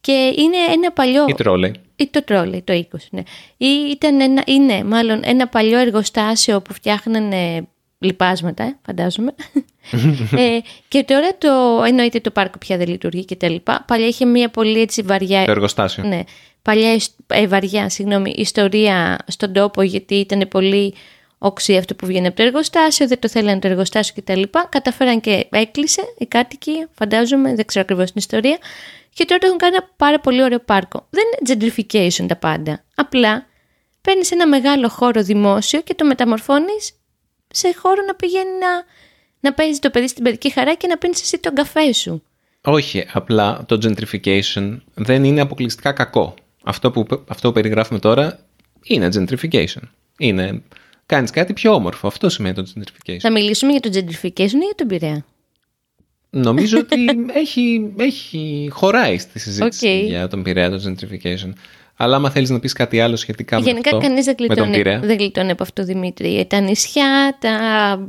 και 0.00 0.34
είναι 0.36 0.56
ένα 0.72 0.92
παλιό... 0.92 1.24
Ή 1.28 1.34
τρόλεϊ. 1.34 1.74
Ή 1.96 2.08
το 2.08 2.24
τρόλεϊ, 2.24 2.62
το 2.62 2.86
20, 2.92 2.96
ναι. 3.10 3.22
Ή 3.56 3.66
ήταν 3.90 4.20
ένα, 4.20 4.42
είναι 4.46 4.84
μάλλον 4.84 5.20
ένα 5.24 5.48
παλιό 5.48 5.78
εργοστάσιο 5.78 6.60
που 6.60 6.74
φτιάχνανε 6.74 7.68
λιπάσματα, 7.98 8.62
ε, 8.62 8.78
φαντάζομαι. 8.86 9.34
ε, 10.36 10.58
και 10.88 11.02
τώρα 11.02 11.28
το, 11.38 11.82
εννοείται 11.86 12.20
το 12.20 12.30
πάρκο 12.30 12.58
πια 12.58 12.76
δεν 12.76 12.88
λειτουργεί 12.88 13.24
και 13.24 13.36
τα 13.36 13.48
λοιπά. 13.48 13.84
Παλιά 13.86 14.06
είχε 14.06 14.24
μια 14.24 14.48
πολύ 14.48 14.80
έτσι 14.80 15.02
βαριά... 15.02 15.44
Το 15.44 15.50
εργοστάσιο. 15.50 16.04
Ναι, 16.04 16.20
παλιά 16.62 16.94
ισ- 16.94 17.16
ε, 17.26 17.46
βαριά 17.46 17.88
συγγνώμη, 17.88 18.34
ιστορία 18.36 19.18
στον 19.26 19.52
τόπο 19.52 19.82
γιατί 19.82 20.14
ήταν 20.14 20.48
πολύ 20.48 20.94
οξύ 21.38 21.76
αυτό 21.76 21.94
που 21.94 22.06
βγαίνει 22.06 22.26
από 22.26 22.36
το 22.36 22.42
εργοστάσιο, 22.42 23.06
δεν 23.06 23.18
το 23.18 23.28
θέλανε 23.28 23.58
το 23.58 23.68
εργοστάσιο 23.68 24.14
κτλ. 24.16 24.42
Καταφέραν 24.68 25.20
και 25.20 25.46
έκλεισε 25.50 26.02
οι 26.18 26.26
κάτοικοι, 26.26 26.86
φαντάζομαι, 26.92 27.54
δεν 27.54 27.64
ξέρω 27.66 27.84
ακριβώς 27.84 28.12
την 28.12 28.14
ιστορία. 28.16 28.58
Και 29.14 29.24
τώρα 29.24 29.40
το 29.40 29.46
έχουν 29.46 29.58
κάνει 29.58 29.76
ένα 29.76 29.88
πάρα 29.96 30.20
πολύ 30.20 30.42
ωραίο 30.42 30.58
πάρκο. 30.58 31.06
Δεν 31.10 31.24
είναι 31.24 31.72
gentrification 31.76 32.26
τα 32.28 32.36
πάντα. 32.36 32.84
Απλά 32.94 33.46
παίρνεις 34.00 34.30
ένα 34.30 34.48
μεγάλο 34.48 34.88
χώρο 34.88 35.22
δημόσιο 35.22 35.80
και 35.80 35.94
το 35.94 36.04
μεταμορφώνεις 36.04 36.92
σε 37.48 37.74
χώρο 37.76 38.02
να 38.06 38.14
πηγαίνει 38.14 38.50
να, 38.60 38.84
να 39.40 39.52
παίζει 39.52 39.78
το 39.78 39.90
παιδί 39.90 40.08
στην 40.08 40.24
παιδική 40.24 40.50
χαρά 40.50 40.74
και 40.74 40.86
να 40.86 40.98
πίνεις 40.98 41.20
εσύ 41.20 41.38
τον 41.38 41.54
καφέ 41.54 41.92
σου. 41.92 42.22
Όχι, 42.62 43.06
απλά 43.12 43.64
το 43.66 43.78
gentrification 43.82 44.80
δεν 44.94 45.24
είναι 45.24 45.40
αποκλειστικά 45.40 45.92
κακό. 45.92 46.34
Αυτό 46.64 46.90
που, 46.90 47.06
αυτό 47.28 47.48
που 47.48 47.54
περιγράφουμε 47.54 47.98
τώρα 47.98 48.38
είναι 48.82 49.08
gentrification. 49.14 49.82
Είναι, 50.18 50.62
κάνεις 51.06 51.30
κάτι 51.30 51.52
πιο 51.52 51.74
όμορφο. 51.74 52.06
Αυτό 52.06 52.28
σημαίνει 52.28 52.54
το 52.54 52.72
gentrification. 52.74 53.16
Θα 53.20 53.30
μιλήσουμε 53.30 53.72
για 53.72 53.80
το 53.80 53.90
gentrification 53.92 54.38
ή 54.38 54.64
για 54.64 54.74
τον 54.76 54.86
Πειραιά; 54.86 55.24
Νομίζω 56.30 56.78
ότι 56.84 56.96
έχει, 57.32 57.92
έχει 57.96 58.68
χωράει 58.72 59.18
στη 59.18 59.38
συζήτηση 59.38 59.86
Οκ. 59.86 60.08
για 60.08 60.28
τον 60.28 60.42
Πειραιά 60.42 60.70
το 60.70 60.82
gentrification. 60.86 61.52
Αλλά 61.96 62.16
άμα 62.16 62.30
θέλεις 62.30 62.50
να 62.50 62.58
πεις 62.60 62.72
κάτι 62.72 63.00
άλλο 63.00 63.16
σχετικά 63.16 63.58
με 63.58 63.64
Γενικά 63.64 63.90
αυτό, 63.96 64.08
κανείς 64.08 64.24
δεν 64.24 64.34
με 64.38 64.46
τον 64.46 64.56
γλιτώνει, 64.56 64.76
Πειραιά. 64.76 65.00
δεν 65.00 65.18
γλιτώνει 65.18 65.50
από 65.50 65.62
αυτό, 65.62 65.84
Δημήτρη. 65.84 66.46
Τα 66.48 66.60
νησιά, 66.60 67.36
τα, 67.40 67.58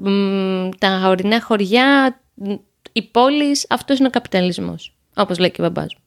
μ, 0.01 0.69
τα 0.77 1.07
ορεινά 1.07 1.41
χωριά, 1.41 2.19
μ, 2.33 2.51
οι 2.91 3.01
πόλεις, 3.01 3.65
αυτός 3.69 3.97
είναι 3.97 4.07
ο 4.07 4.11
καπιταλισμός. 4.11 4.93
Όπως 5.15 5.39
λέει 5.39 5.51
και 5.51 5.61
ο 5.61 5.63
μπαμπάς 5.63 5.95
μου. 5.95 6.00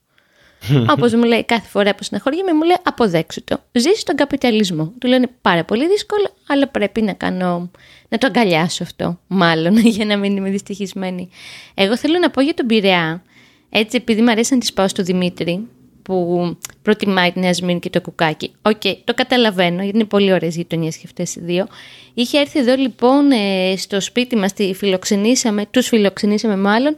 Όπως 0.96 1.14
μου 1.14 1.22
λέει 1.22 1.44
κάθε 1.44 1.68
φορά 1.68 1.94
που 1.94 2.02
συναχωριέμαι, 2.02 2.52
μου 2.52 2.62
λέει 2.62 2.76
αποδέξου 2.82 3.44
το. 3.44 3.60
Ζήσει 3.72 4.04
τον 4.04 4.16
καπιταλισμό. 4.16 4.92
Του 4.98 5.08
λέω 5.08 5.16
είναι 5.16 5.30
πάρα 5.40 5.64
πολύ 5.64 5.88
δύσκολο, 5.88 6.30
αλλά 6.46 6.68
πρέπει 6.68 7.02
να 7.02 7.12
κάνω, 7.12 7.70
να 8.08 8.18
το 8.18 8.26
αγκαλιάσω 8.26 8.82
αυτό, 8.82 9.18
μάλλον, 9.26 9.76
για 9.96 10.04
να 10.04 10.16
μην 10.16 10.36
είμαι 10.36 10.50
δυστυχισμένη. 10.50 11.28
Εγώ 11.74 11.96
θέλω 11.96 12.18
να 12.18 12.30
πω 12.30 12.40
για 12.40 12.54
τον 12.54 12.66
Πειραιά, 12.66 13.22
έτσι 13.70 13.96
επειδή 13.96 14.22
μου 14.22 14.30
αρέσει 14.30 14.52
να 14.52 14.60
τη 14.60 14.72
σπάω 14.72 14.88
στο 14.88 15.02
Δημήτρη, 15.02 15.68
που 16.04 16.56
προτιμάει 16.82 17.32
την 17.32 17.42
Νέα 17.42 17.54
Σμύρνη 17.54 17.80
και 17.80 17.90
το 17.90 18.00
κουκάκι. 18.00 18.52
Οκ, 18.62 18.82
το 19.04 19.14
καταλαβαίνω, 19.14 19.82
γιατί 19.82 19.96
είναι 19.96 20.06
πολύ 20.06 20.32
ωραίες 20.32 20.56
γειτονιές 20.56 20.96
και 20.96 21.02
αυτές 21.06 21.34
οι 21.34 21.40
δύο. 21.40 21.66
Είχε 22.14 22.38
έρθει 22.38 22.58
εδώ 22.58 22.74
λοιπόν 22.74 23.30
ε, 23.30 23.74
στο 23.76 24.00
σπίτι 24.00 24.36
μας, 24.36 24.52
τη 24.52 24.74
φιλοξενήσαμε, 24.74 25.66
τους 25.70 25.88
φιλοξενήσαμε 25.88 26.56
μάλλον, 26.56 26.94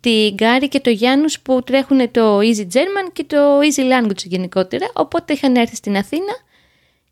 την 0.00 0.34
Κάρι 0.34 0.68
και 0.68 0.80
το 0.80 0.90
Γιάνους 0.90 1.40
που 1.40 1.62
τρέχουν 1.62 2.10
το 2.10 2.38
Easy 2.38 2.66
German 2.72 3.10
και 3.12 3.24
το 3.24 3.58
Easy 3.58 3.80
Language 3.80 4.24
γενικότερα. 4.24 4.90
Οπότε 4.94 5.32
είχαν 5.32 5.56
έρθει 5.56 5.76
στην 5.76 5.96
Αθήνα 5.96 6.36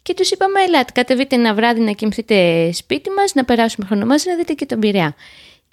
και 0.02 0.14
τους 0.14 0.30
είπαμε, 0.30 0.60
ελάτε, 0.60 0.92
κατεβείτε 0.92 1.36
ένα 1.36 1.54
βράδυ 1.54 1.80
να 1.80 1.92
κοιμηθείτε 1.92 2.70
σπίτι 2.72 3.10
μας, 3.10 3.34
να 3.34 3.44
περάσουμε 3.44 3.86
χρόνο 3.86 4.06
μαζί, 4.06 4.28
να 4.28 4.36
δείτε 4.36 4.52
και 4.52 4.66
τον 4.66 4.78
Πειραιά. 4.78 5.14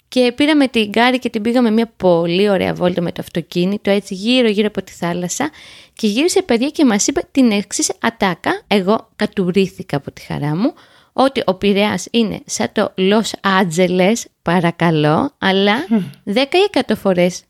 Και 0.08 0.32
πήραμε 0.36 0.68
την 0.68 0.88
Γκάρη 0.88 1.18
και 1.18 1.30
την 1.30 1.42
πήγαμε 1.42 1.70
μια 1.70 1.92
πολύ 1.96 2.48
ωραία 2.48 2.74
βόλτα 2.74 3.00
με 3.00 3.12
το 3.12 3.20
αυτοκίνητο, 3.20 3.90
έτσι 3.90 4.14
γύρω 4.14 4.48
γύρω 4.48 4.66
από 4.66 4.82
τη 4.82 4.92
θάλασσα 4.92 5.50
και 5.92 6.06
γύρισε 6.06 6.42
παιδιά 6.42 6.68
και 6.68 6.84
μας 6.84 7.06
είπε 7.06 7.20
την 7.30 7.50
εξής 7.50 7.92
ατάκα, 8.00 8.62
εγώ 8.66 9.08
κατουρήθηκα 9.16 9.96
από 9.96 10.12
τη 10.12 10.22
χαρά 10.22 10.56
μου, 10.56 10.74
ότι 11.18 11.42
ο 11.44 11.54
Πειραιάς 11.54 12.06
είναι 12.10 12.42
σαν 12.46 12.68
το 12.72 12.94
Los 12.96 13.30
Angeles, 13.40 14.14
παρακαλώ, 14.42 15.34
αλλά 15.38 15.86
10 16.24 16.34
ή 16.34 16.80
100 16.86 16.92
φορές 16.96 17.42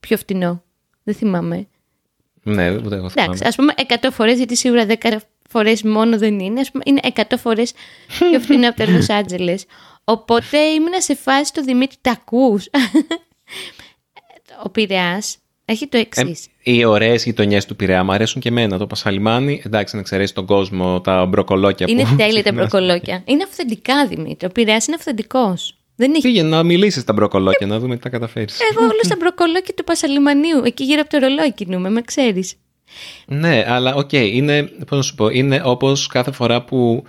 πιο 0.00 0.16
φτηνό. 0.16 0.62
Δεν 1.02 1.14
θυμάμαι. 1.14 1.66
Ναι, 2.42 2.70
ούτε 2.70 2.96
εγώ 2.96 3.08
θυμάμαι. 3.08 3.12
Εντάξει, 3.14 3.44
ας 3.46 3.54
πούμε 3.54 3.72
100 3.88 4.08
φορές, 4.12 4.36
γιατί 4.36 4.56
σίγουρα 4.56 4.86
10 5.02 5.16
φορές 5.48 5.82
μόνο 5.82 6.18
δεν 6.18 6.38
είναι. 6.38 6.60
Ας 6.60 6.70
πούμε, 6.70 6.82
είναι 6.86 7.00
100 7.14 7.22
φορές 7.38 7.72
πιο 8.30 8.40
φθηνό 8.40 8.68
από 8.68 8.84
το 8.84 8.90
Los 8.90 9.22
Angeles. 9.22 9.58
Οπότε 10.04 10.58
ήμουν 10.58 10.92
σε 10.98 11.14
φάση 11.14 11.52
το 11.52 11.62
Δημήτρη, 11.62 11.96
τα 12.00 12.10
ακούς; 12.10 12.68
Ο 14.64 14.68
Πειραιάς 14.70 15.36
έχει 15.64 15.86
το 15.86 15.96
εξής. 15.98 16.46
Ε, 16.62 16.72
οι 16.72 16.84
ωραίες 16.84 17.24
γειτονιές 17.24 17.66
του 17.66 17.76
Πειραιά 17.76 18.04
μου 18.04 18.12
αρέσουν 18.12 18.40
και 18.40 18.48
εμένα. 18.48 18.78
Το 18.78 18.86
Πασαλιμάνι, 18.86 19.62
εντάξει, 19.64 19.94
να 19.94 20.00
εξαιρέσει 20.00 20.34
τον 20.34 20.46
κόσμο, 20.46 21.00
τα 21.00 21.26
μπροκολόκια 21.26 21.86
είναι 21.88 22.02
που. 22.02 22.16
τέλεια 22.16 22.34
τα 22.34 22.40
ξεχνάς. 22.40 22.68
μπροκολόκια. 22.68 23.22
Είναι 23.24 23.42
αυθεντικά, 23.42 24.06
Δημήτρη. 24.06 24.46
Ο 24.46 24.50
Πειραιάς 24.52 24.86
είναι 24.86 24.96
αυθεντικός. 24.96 25.76
Δεν 25.96 26.10
έχει 26.10 26.20
Πήγαινε 26.20 26.48
να 26.48 26.62
μιλήσεις 26.62 27.04
τα 27.04 27.12
μπροκολόκια, 27.12 27.66
να 27.66 27.78
δούμε 27.78 27.94
τι 27.96 28.02
θα 28.02 28.08
καταφέρεις. 28.08 28.58
Εγώ 28.72 28.82
όλο 28.84 29.00
στα 29.02 29.16
μπροκολόκια 29.18 29.74
του 29.74 29.84
Πασαλιμανίου. 29.84 30.62
Εκεί 30.64 30.84
γύρω 30.84 31.00
από 31.00 31.10
το 31.10 31.18
ρολόι 31.18 31.52
κινούμε, 31.52 31.90
με 31.90 32.00
ξέρεις. 32.00 32.54
Ναι, 33.26 33.64
αλλά 33.68 33.94
οκ, 33.94 34.12
είναι, 34.12 34.62
πώς 34.62 34.96
να 34.98 35.02
σου 35.02 35.14
πω, 35.14 35.28
είναι 35.28 35.60
όπως 35.64 36.06
κάθε 36.06 36.32
φορά 36.32 36.62
που 36.62 37.04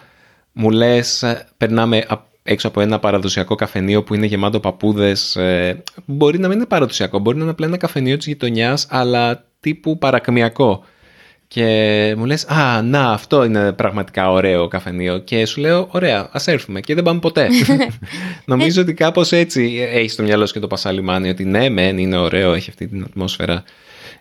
μου 0.52 0.70
λες 0.72 1.24
ε, 1.24 1.48
περνάμε 1.58 1.98
α- 2.08 2.34
έξω 2.48 2.68
από 2.68 2.82
ένα 2.82 3.00
παραδοσιακό 3.00 3.56
καφενείο 3.56 4.04
που 4.04 4.14
είναι 4.14 4.25
γεμάτο 4.25 4.60
παππούδες. 4.60 5.36
ε, 5.36 5.84
μπορεί 6.06 6.40
να 6.40 6.48
μην 6.48 6.58
είναι 6.58 6.66
παραδοσιακό, 6.66 7.20
μπορεί 7.20 7.38
να 7.38 7.42
είναι 7.42 7.52
απλά 7.52 7.66
ένα 7.66 7.78
καφενείο 7.78 8.18
της 8.18 8.25
γειτονιάς, 8.25 8.88
αλλά 8.90 9.46
τύπου 9.60 9.98
παρακμιακό. 9.98 10.84
Και 11.56 12.16
μου 12.18 12.26
λες 12.26 12.46
«Α, 12.46 12.82
να, 12.82 13.12
αυτό 13.12 13.44
είναι 13.44 13.72
πραγματικά 13.72 14.32
ωραίο 14.32 14.68
καφενείο» 14.68 15.18
και 15.18 15.46
σου 15.46 15.62
λέω 15.62 15.88
«Ωραία, 15.92 16.30
ας 16.32 16.48
έρθουμε» 16.48 16.80
και 16.80 16.94
δεν 16.94 17.04
πάμε 17.04 17.20
ποτέ. 17.20 17.48
Νομίζω 18.46 18.82
ότι 18.82 18.94
κάπως 18.94 19.32
έτσι 19.32 19.88
έχει 19.92 20.10
στο 20.10 20.24
μυαλό 20.24 20.46
σου 20.46 20.54
και 20.54 20.60
το 20.60 20.68
Πασαλιμάνι 20.68 21.30
ότι 21.30 21.46
ναι, 21.46 21.70
μεν, 21.70 21.98
είναι 21.98 22.18
ωραίο, 22.18 22.54
έχει 22.54 22.70
αυτή 22.70 22.88
την 22.88 23.04
ατμόσφαιρα. 23.04 23.64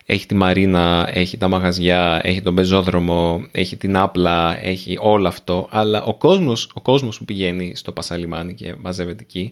Έχει 0.05 0.25
τη 0.25 0.35
μαρίνα, 0.35 1.09
έχει 1.13 1.37
τα 1.37 1.47
μαγαζιά, 1.47 2.19
έχει 2.23 2.41
τον 2.41 2.55
πεζόδρομο, 2.55 3.45
έχει 3.51 3.77
την 3.77 3.97
άπλα, 3.97 4.65
έχει 4.65 4.97
όλο 5.01 5.27
αυτό. 5.27 5.67
Αλλά 5.71 6.03
ο 6.03 6.15
κόσμος, 6.15 6.69
ο 6.73 6.81
κόσμος 6.81 7.17
που 7.17 7.25
πηγαίνει 7.25 7.71
στο 7.75 7.91
Πασαλιμάνι 7.91 8.53
και 8.53 8.75
μαζεύεται 8.81 9.23
εκεί 9.23 9.49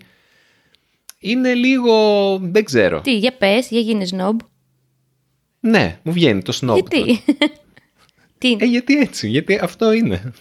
είναι 1.20 1.54
λίγο, 1.54 1.94
δεν 2.42 2.64
ξέρω. 2.64 3.02
Τι, 3.02 3.18
για 3.18 3.34
πες, 3.34 3.68
για 3.70 3.80
γίνεις 3.80 4.12
νόμπ. 4.12 4.40
Ναι, 5.60 6.00
μου 6.04 6.12
βγαίνει 6.12 6.42
το 6.42 6.52
σνόμπ. 6.52 6.78
Γιατί; 6.78 7.22
Τι; 8.44 8.58
Ε, 8.60 8.66
γιατί 8.66 8.98
έτσι, 8.98 9.28
γιατί 9.28 9.60
αυτό 9.62 9.92
είναι. 9.92 10.34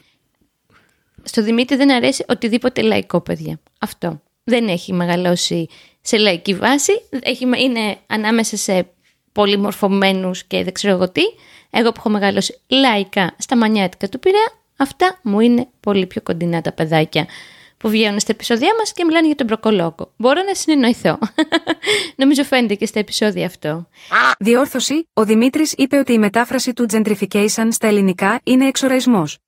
Στο 1.23 1.43
Δημήτρη 1.43 1.77
δεν 1.77 1.93
αρέσει 1.93 2.25
οτιδήποτε 2.29 2.83
λαϊκό, 2.83 3.21
παιδιά. 3.21 3.61
Αυτό. 3.81 4.21
Δεν 4.45 4.69
έχει 4.69 4.93
μεγαλώσει 4.93 5.67
σε 6.01 6.17
λαϊκή 6.17 6.55
βάση. 6.55 6.93
Έχει, 7.23 7.45
είναι 7.57 7.97
ανάμεσα 8.07 8.57
σε 8.57 8.87
πολυμορφωμένους 9.33 10.45
και 10.45 10.65
δεν 10.65 10.73
ξέρω 10.73 10.95
εγώ 10.95 11.11
τι. 11.11 11.23
Εγώ 11.71 11.89
που 11.89 11.97
έχω 11.99 12.09
μεγαλώσει 12.09 12.61
λαϊκά 12.69 13.35
στα 13.39 13.57
μανιάτικα 13.57 14.09
του 14.09 14.19
Πειραιά, 14.19 14.53
αυτά 14.77 15.21
μου 15.23 15.41
είναι 15.41 15.69
πολύ 15.81 16.07
πιο 16.07 16.23
κοντινά 16.23 16.61
τα 16.61 16.73
παιδάκια 16.73 17.27
που 17.83 17.89
βγαίνουν 17.89 18.21
στα 18.21 18.33
επεισόδια 18.33 18.75
μας 18.79 18.93
και 18.93 19.05
μιλάνε 19.05 19.27
για 19.27 19.35
τον 19.35 19.47
Προκολόκο. 19.47 20.13
Μπορώ 20.17 20.43
να 20.43 20.55
συνεννοηθώ. 20.55 21.19
Νομίζω 22.17 22.45
φαίνεται 22.45 22.75
και 22.75 22.87
στα 22.87 22.99
επεισόδια 22.99 23.47
αυτό. 23.47 23.89
Διόρθωση, 24.39 25.09
ο 25.13 25.25
Δημήτρης 25.25 25.73
είπε 25.73 25.97
ότι 25.97 26.13
η 26.13 26.19
μετάφραση 26.19 26.73
του 26.73 26.87
gentrification 26.93 27.69
στα 27.71 27.87
ελληνικά 27.87 28.41
είναι 28.43 28.67
εξοραϊσμός. 28.67 29.39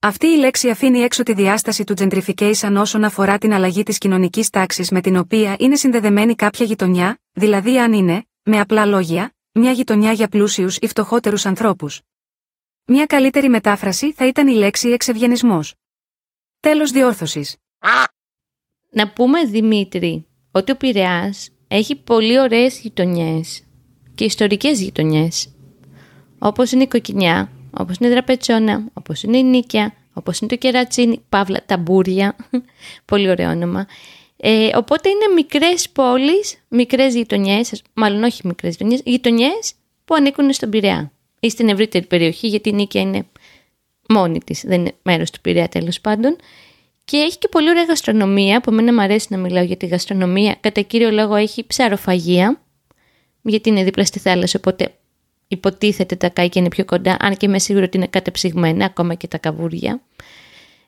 Αυτή 0.00 0.26
η 0.26 0.36
λέξη 0.36 0.70
αφήνει 0.70 1.00
έξω 1.00 1.22
τη 1.22 1.32
διάσταση 1.32 1.84
του 1.84 1.94
gentrification 1.98 2.74
όσον 2.76 3.04
αφορά 3.04 3.38
την 3.38 3.52
αλλαγή 3.52 3.82
της 3.82 3.98
κοινωνικής 3.98 4.50
τάξης 4.50 4.90
με 4.90 5.00
την 5.00 5.16
οποία 5.16 5.56
είναι 5.58 5.76
συνδεδεμένη 5.76 6.34
κάποια 6.34 6.66
γειτονιά, 6.66 7.18
δηλαδή 7.32 7.78
αν 7.78 7.92
είναι, 7.92 8.24
με 8.42 8.60
απλά 8.60 8.86
λόγια, 8.86 9.34
μια 9.52 9.70
γειτονιά 9.70 10.12
για 10.12 10.28
πλούσιους 10.28 10.76
ή 10.76 10.86
φτωχότερους 10.86 11.46
ανθρώπους. 11.46 12.00
Μια 12.84 13.06
καλύτερη 13.06 13.48
μετάφραση 13.48 14.12
θα 14.12 14.26
ήταν 14.26 14.48
η 14.48 14.52
λέξη 14.52 14.88
εξευγενισμός. 14.88 15.74
Τέλος 16.60 16.90
διόρθωσης. 16.90 17.56
Να 18.90 19.08
πούμε, 19.08 19.44
Δημήτρη, 19.44 20.26
ότι 20.50 20.72
ο 20.72 20.76
Πειραιάς 20.76 21.50
έχει 21.68 21.96
πολύ 21.96 22.40
ωραίες 22.40 22.80
γειτονιές 22.80 23.62
και 24.14 24.24
ιστορικές 24.24 24.80
γειτονιές. 24.80 25.54
Όπως 26.38 26.72
είναι 26.72 26.82
η 26.82 26.88
Κοκκινιά, 26.88 27.50
όπως 27.70 27.96
είναι 27.96 28.08
η 28.08 28.12
Δραπετσόνα, 28.12 28.84
όπως 28.92 29.22
είναι 29.22 29.38
η 29.38 29.42
Νίκια, 29.42 29.94
όπως 30.12 30.38
είναι 30.38 30.50
το 30.50 30.56
Κερατσίνι, 30.56 31.24
Παύλα, 31.28 31.62
Ταμπούρια, 31.66 32.36
πολύ 33.04 33.30
ωραίο 33.30 33.50
όνομα. 33.50 33.86
Ε, 34.36 34.76
οπότε 34.76 35.08
είναι 35.08 35.34
μικρές 35.34 35.90
πόλεις, 35.90 36.64
μικρές 36.68 37.14
γειτονιές, 37.14 37.82
μάλλον 37.94 38.22
όχι 38.22 38.46
μικρές 38.46 38.72
γειτονιές, 38.72 39.00
γειτονιές 39.04 39.72
που 40.04 40.14
ανήκουν 40.14 40.52
στον 40.52 40.70
Πειραιά 40.70 41.12
ή 41.40 41.50
στην 41.50 41.68
ευρύτερη 41.68 42.06
περιοχή, 42.06 42.46
γιατί 42.46 42.68
η 42.68 42.72
Νίκια 42.72 43.00
είναι 43.00 43.26
μόνη 44.10 44.38
της, 44.38 44.62
δεν 44.66 44.80
είναι 44.80 44.92
μέρος 45.02 45.30
του 45.30 45.40
Πειραιά 45.40 45.68
τέλος 45.68 46.00
πάντων. 46.00 46.36
Και 47.04 47.16
έχει 47.16 47.38
και 47.38 47.48
πολύ 47.48 47.68
ωραία 47.68 47.84
γαστρονομία, 47.84 48.60
που 48.60 48.70
εμένα 48.70 48.92
μου 48.92 49.00
αρέσει 49.00 49.26
να 49.30 49.36
μιλάω 49.38 49.64
για 49.64 49.76
τη 49.76 49.86
γαστρονομία. 49.86 50.56
Κατά 50.60 50.80
κύριο 50.80 51.10
λόγο 51.10 51.34
έχει 51.34 51.66
ψαροφαγία, 51.66 52.60
γιατί 53.42 53.68
είναι 53.68 53.84
δίπλα 53.84 54.04
στη 54.04 54.18
θάλασσα, 54.18 54.58
οπότε 54.58 54.94
υποτίθεται 55.48 56.16
τα 56.16 56.28
κάικια 56.28 56.60
είναι 56.60 56.70
πιο 56.70 56.84
κοντά, 56.84 57.16
αν 57.20 57.36
και 57.36 57.46
είμαι 57.46 57.58
σίγουρη 57.58 57.84
ότι 57.84 57.96
είναι 57.96 58.06
κατεψυγμένα, 58.06 58.84
ακόμα 58.84 59.14
και 59.14 59.26
τα 59.26 59.38
καβούρια. 59.38 60.00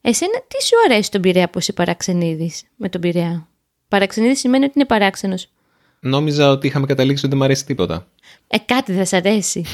Εσένα 0.01 0.43
τι 0.49 0.65
σου 0.65 0.75
αρέσει 0.85 1.11
τον 1.11 1.21
Πειραιά 1.21 1.51
που 1.51 1.59
είσαι 1.59 1.73
παραξενίδης 1.73 2.63
με 2.77 2.89
τον 2.89 3.01
Πειραιά; 3.01 3.49
Παραξενίδης 3.89 4.39
σημαίνει 4.39 4.65
ότι 4.65 4.73
είναι 4.77 4.87
παράξενος. 4.87 5.49
Νόμιζα 6.01 6.51
ότι 6.51 6.67
είχαμε 6.67 6.87
καταλήξει 6.87 7.21
ότι 7.21 7.29
δεν 7.29 7.39
μου 7.39 7.45
αρέσει 7.45 7.67
τίποτα. 7.67 8.07
Ε, 8.47 8.59
κάτι 8.59 8.93
δεν 8.93 9.07
σ' 9.07 9.13
αρέσει. 9.13 9.65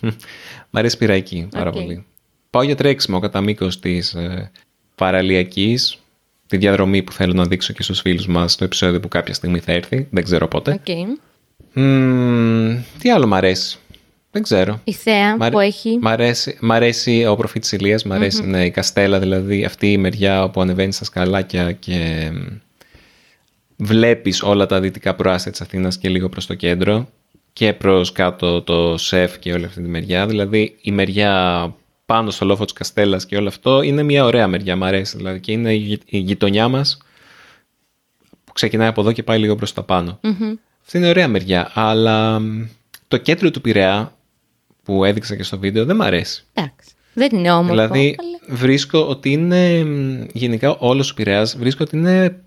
μ' 0.70 0.76
αρέσει 0.76 0.96
πειραϊκή 0.96 1.48
πάρα 1.50 1.70
okay. 1.70 1.72
πολύ. 1.72 2.06
Πάω 2.52 2.62
για 2.62 2.76
τρέξιμο 2.76 3.18
κατά 3.18 3.40
μήκος 3.40 3.80
της 3.80 4.14
ε, 4.14 4.50
παραλιακής, 4.94 5.98
τη 6.46 6.56
διαδρομή 6.56 7.02
που 7.02 7.12
θέλω 7.12 7.32
να 7.32 7.44
δείξω 7.44 7.72
και 7.72 7.82
στους 7.82 8.00
φίλους 8.00 8.26
μας 8.26 8.52
στο 8.52 8.64
επεισόδιο 8.64 9.00
που 9.00 9.08
κάποια 9.08 9.34
στιγμή 9.34 9.58
θα 9.58 9.72
έρθει. 9.72 10.06
Δεν 10.10 10.24
ξέρω 10.24 10.48
πότε. 10.48 10.80
Okay. 10.84 11.04
τι 12.98 13.10
άλλο 13.10 13.26
μ' 13.26 13.34
αρέσει; 13.34 13.78
Δεν 14.30 14.42
ξέρω. 14.42 14.80
Η 14.84 14.92
θέα 14.92 15.36
που 15.36 15.58
έχει. 15.58 15.98
Μ' 16.00 16.08
αρέσει, 16.08 16.58
μ 16.60 16.72
αρέσει 16.72 17.26
ο 17.26 17.36
προφήτης 17.36 17.72
Ηλίας, 17.72 18.04
μ' 18.04 18.12
αρεσει 18.12 18.46
ναι, 18.46 18.64
η 18.64 18.70
Καστέλα, 18.70 19.18
δηλαδή 19.18 19.64
αυτή 19.64 19.92
η 19.92 19.98
μεριά 19.98 20.44
όπου 20.44 20.60
ανεβαίνεις 20.60 20.94
στα 20.94 21.04
σκαλάκια 21.04 21.72
και 21.72 22.30
βλέπεις 23.76 24.42
όλα 24.42 24.66
τα 24.66 24.80
δυτικά 24.80 25.14
προάστια 25.14 25.50
της 25.50 25.60
Αθήνας 25.60 25.98
και 25.98 26.08
λίγο 26.08 26.28
προς 26.28 26.46
το 26.46 26.54
κέντρο 26.54 27.08
και 27.52 27.72
προς 27.72 28.12
κάτω 28.12 28.62
το 28.62 28.98
ΣΕΦ 28.98 29.38
και 29.38 29.52
όλη 29.52 29.64
αυτή 29.64 29.82
τη 29.82 29.88
μεριά. 29.88 30.26
Δηλαδή 30.26 30.76
η 30.80 30.92
μεριά 30.92 31.74
πάνω 32.12 32.30
στο 32.30 32.44
λόφο 32.44 32.64
της 32.64 32.72
Καστέλας 32.72 33.26
και 33.26 33.36
όλο 33.36 33.48
αυτό 33.48 33.82
είναι 33.82 34.02
μια 34.02 34.24
ωραία 34.24 34.48
μεριά, 34.48 34.76
μου 34.76 34.84
αρέσει. 34.84 35.16
Δηλαδή 35.16 35.40
και 35.40 35.52
είναι 35.52 35.74
η 36.04 36.18
γειτονιά 36.18 36.68
μας 36.68 36.98
που 38.44 38.52
ξεκινάει 38.52 38.88
από 38.88 39.00
εδώ 39.00 39.12
και 39.12 39.22
πάει 39.22 39.38
λίγο 39.38 39.54
προς 39.54 39.72
τα 39.72 39.82
πάνω. 39.82 40.20
Αυτή 40.82 40.98
είναι 40.98 41.08
ωραία 41.08 41.28
μεριά, 41.28 41.70
αλλά 41.74 42.40
το 43.08 43.16
κέντρο 43.16 43.50
του 43.50 43.60
Πειραιά 43.60 44.16
που 44.82 45.04
έδειξα 45.04 45.36
και 45.36 45.42
στο 45.42 45.58
βίντεο 45.58 45.84
δεν 45.84 45.96
μου 45.96 46.04
αρέσει. 46.04 46.44
Εντάξει. 46.52 46.90
Δεν 47.14 47.28
είναι 47.32 47.52
όμορφο. 47.52 47.70
Δηλαδή 47.70 48.16
βρίσκω 48.48 49.06
ότι 49.08 49.32
είναι 49.32 49.86
γενικά 50.32 50.76
όλος 50.76 51.10
ο 51.10 51.14
Πειραιάς 51.14 51.56
βρίσκω 51.56 51.84
ότι 51.84 51.96
είναι 51.96 52.42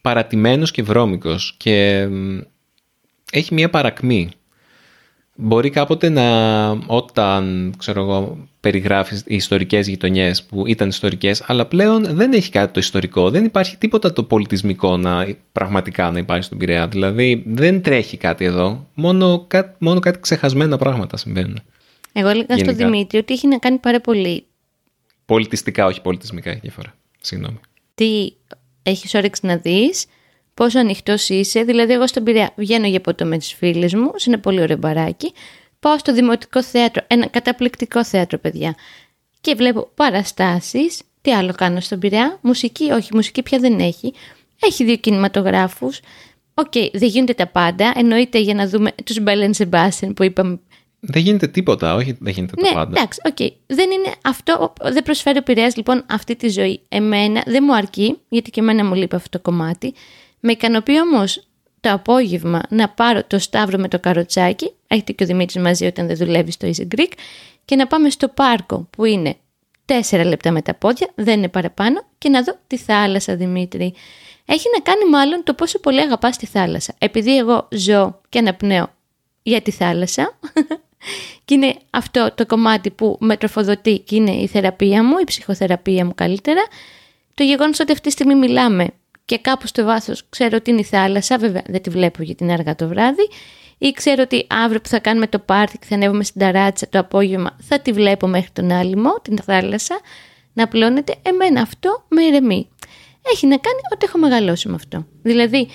παρατημένος 0.00 0.70
και 0.70 0.82
βρώμικος 0.82 1.54
και 1.56 2.08
έχει 3.32 3.54
μια 3.54 3.70
παρακμή. 3.70 4.30
Μπορεί 5.38 5.70
κάποτε 5.70 6.08
να, 6.08 6.68
όταν 6.86 7.74
ξέρω 7.78 8.00
εγώ, 8.00 8.48
περιγράφεις 8.60 9.24
οι 9.26 9.34
ιστορικές 9.34 9.88
γειτονιές 9.88 10.44
που 10.44 10.66
ήταν 10.66 10.88
ιστορικές, 10.88 11.42
αλλά 11.46 11.66
πλέον 11.66 12.04
δεν 12.04 12.32
έχει 12.32 12.50
κάτι 12.50 12.72
το 12.72 12.80
ιστορικό, 12.80 13.30
δεν 13.30 13.44
υπάρχει 13.44 13.76
τίποτα 13.76 14.12
το 14.12 14.22
πολιτισμικό 14.22 14.96
να 14.96 15.26
πραγματικά 15.52 16.10
να 16.10 16.18
υπάρχει 16.18 16.44
στον 16.44 16.58
Πειραιά. 16.58 16.88
Δηλαδή 16.88 17.42
δεν 17.46 17.82
τρέχει 17.82 18.16
κάτι 18.16 18.44
εδώ, 18.44 18.86
μόνο, 18.94 19.44
κάτι, 19.48 19.76
μόνο 19.78 20.00
κάτι 20.00 20.20
ξεχασμένα 20.20 20.76
πράγματα 20.76 21.16
συμβαίνουν. 21.16 21.60
Εγώ 22.12 22.28
έλεγα 22.28 22.58
στον 22.58 22.76
Δημήτρη 22.76 23.18
ότι 23.18 23.34
έχει 23.34 23.48
να 23.48 23.58
κάνει 23.58 23.78
πάρα 23.78 24.00
πολύ. 24.00 24.44
Πολιτιστικά, 25.26 25.86
όχι 25.86 26.00
πολιτισμικά, 26.00 26.50
έχει 26.50 26.60
διαφορά. 26.60 26.94
Συγγνώμη. 27.20 27.60
Τι 27.94 28.32
έχεις 28.82 29.14
όρεξη 29.14 29.46
να 29.46 29.56
δεις, 29.56 30.06
πόσο 30.56 30.78
ανοιχτός 30.78 31.28
είσαι. 31.28 31.62
Δηλαδή, 31.62 31.92
εγώ 31.92 32.06
στον 32.06 32.22
Πειραιά 32.22 32.50
βγαίνω 32.56 32.86
για 32.86 33.00
ποτό 33.00 33.24
με 33.24 33.38
τις 33.38 33.52
φίλες 33.52 33.94
μου, 33.94 34.10
είναι 34.26 34.36
πολύ 34.36 34.60
ωραίο 34.60 34.76
μπαράκι. 34.76 35.32
Πάω 35.80 35.98
στο 35.98 36.12
Δημοτικό 36.12 36.62
Θέατρο, 36.62 37.04
ένα 37.06 37.26
καταπληκτικό 37.26 38.04
θέατρο, 38.04 38.38
παιδιά. 38.38 38.74
Και 39.40 39.54
βλέπω 39.54 39.90
παραστάσεις. 39.94 41.00
Τι 41.20 41.32
άλλο 41.32 41.52
κάνω 41.52 41.80
στον 41.80 41.98
Πειραιά, 41.98 42.38
μουσική, 42.40 42.90
όχι, 42.90 43.14
μουσική 43.14 43.42
πια 43.42 43.58
δεν 43.58 43.78
έχει. 43.78 44.12
Έχει 44.60 44.84
δύο 44.84 44.96
κινηματογράφους. 44.96 46.00
OK, 46.54 46.72
okay, 46.74 46.88
δεν 46.92 47.08
γίνονται 47.08 47.34
τα 47.34 47.46
πάντα. 47.46 47.92
Εννοείται 47.96 48.38
για 48.38 48.54
να 48.54 48.68
δούμε 48.68 48.90
τους 49.04 49.20
Belle 49.20 49.41
and 49.41 49.54
Sebastian 49.54 50.14
που 50.14 50.22
είπαμε 50.22 50.58
δεν 51.00 51.22
γίνεται 51.22 51.46
τίποτα, 51.46 51.94
όχι 51.94 52.16
δεν 52.20 52.32
γίνεται 52.32 52.60
ναι, 52.60 52.68
το 52.68 52.74
πάντα. 52.74 52.98
Εντάξει, 52.98 53.20
OK. 53.24 53.36
Okay. 53.38 53.48
Δεν 53.66 53.90
είναι 53.90 54.14
αυτό, 54.22 54.72
δεν 54.82 55.02
προσφέρει 55.02 55.38
ο 55.38 55.42
Πειραιάς 55.42 55.76
λοιπόν 55.76 56.04
αυτή 56.10 56.36
τη 56.36 56.48
ζωή. 56.48 56.80
Εμένα 56.88 57.42
δεν 57.46 57.62
μου 57.66 57.74
αρκεί, 57.74 58.18
γιατί 58.28 58.50
και 58.50 58.60
εμένα 58.60 58.84
μου 58.84 58.94
λείπει 58.94 59.14
αυτό 59.14 59.28
το 59.28 59.40
κομμάτι. 59.50 59.94
Με 60.46 60.52
ικανοποιεί 60.52 60.96
όμως 61.02 61.46
το 61.80 61.92
απόγευμα 61.92 62.62
να 62.68 62.88
πάρω 62.88 63.24
το 63.24 63.38
σταύρο 63.38 63.78
με 63.78 63.88
το 63.88 63.98
καροτσάκι, 63.98 64.72
έρχεται 64.86 65.12
και 65.12 65.24
ο 65.24 65.26
Δημήτρης 65.26 65.62
μαζί 65.62 65.86
όταν 65.86 66.06
δεν 66.06 66.16
δουλεύει 66.16 66.50
στο 66.50 66.68
Easy 66.68 66.94
Greek, 66.94 67.12
και 67.64 67.76
να 67.76 67.86
πάμε 67.86 68.10
στο 68.10 68.28
πάρκο 68.28 68.88
που 68.90 69.04
είναι 69.04 69.36
τέσσερα 69.84 70.24
λεπτά 70.24 70.50
με 70.50 70.62
τα 70.62 70.74
πόδια, 70.74 71.08
δεν 71.14 71.38
είναι 71.38 71.48
παραπάνω, 71.48 72.04
και 72.18 72.28
να 72.28 72.42
δω 72.42 72.58
τη 72.66 72.76
θάλασσα, 72.76 73.36
Δημήτρη. 73.36 73.94
Έχει 74.44 74.66
να 74.74 74.80
κάνει 74.80 75.10
μάλλον 75.10 75.42
το 75.44 75.54
πόσο 75.54 75.78
πολύ 75.78 76.00
αγαπάς 76.00 76.36
τη 76.36 76.46
θάλασσα. 76.46 76.94
Επειδή 76.98 77.36
εγώ 77.36 77.68
ζω 77.70 78.20
και 78.28 78.38
αναπνέω 78.38 78.92
για 79.42 79.62
τη 79.62 79.70
θάλασσα, 79.70 80.38
και 81.44 81.54
είναι 81.54 81.74
αυτό 81.90 82.32
το 82.34 82.46
κομμάτι 82.46 82.90
που 82.90 83.16
με 83.20 83.36
τροφοδοτεί 83.36 83.98
και 83.98 84.16
είναι 84.16 84.30
η 84.30 84.46
θεραπεία 84.46 85.04
μου, 85.04 85.18
η 85.20 85.24
ψυχοθεραπεία 85.24 86.04
μου 86.04 86.12
καλύτερα, 86.14 86.62
το 87.34 87.42
γεγονός 87.42 87.80
ότι 87.80 87.92
αυτή 87.92 88.04
τη 88.04 88.10
στιγμή 88.10 88.34
μιλάμε 88.34 88.88
και 89.26 89.38
κάπου 89.38 89.66
στο 89.66 89.84
βάθος 89.84 90.22
ξέρω 90.28 90.56
ότι 90.56 90.70
είναι 90.70 90.80
η 90.80 90.84
θάλασσα, 90.84 91.38
βέβαια 91.38 91.62
δεν 91.66 91.82
τη 91.82 91.90
βλέπω 91.90 92.22
γιατί 92.22 92.44
είναι 92.44 92.52
αργά 92.52 92.74
το 92.74 92.88
βράδυ, 92.88 93.28
ή 93.78 93.90
ξέρω 93.90 94.22
ότι 94.22 94.46
αύριο 94.48 94.80
που 94.80 94.88
θα 94.88 94.98
κάνουμε 94.98 95.26
το 95.26 95.38
πάρτι 95.38 95.78
και 95.78 95.86
θα 95.88 95.94
ανέβουμε 95.94 96.24
στην 96.24 96.40
ταράτσα 96.40 96.88
το 96.88 96.98
απόγευμα 96.98 97.56
θα 97.60 97.80
τη 97.80 97.92
βλέπω 97.92 98.26
μέχρι 98.26 98.50
τον 98.52 98.70
άλυμο, 98.70 99.14
την 99.22 99.38
θάλασσα, 99.38 100.00
να 100.52 100.68
πλώνεται. 100.68 101.14
Εμένα 101.22 101.60
αυτό 101.60 102.04
με 102.08 102.22
ηρεμεί. 102.22 102.68
Έχει 103.32 103.46
να 103.46 103.56
κάνει 103.56 103.78
ότι 103.92 104.06
έχω 104.08 104.18
μεγαλώσει 104.18 104.68
με 104.68 104.74
αυτό. 104.74 105.06
Δηλαδή, 105.22 105.68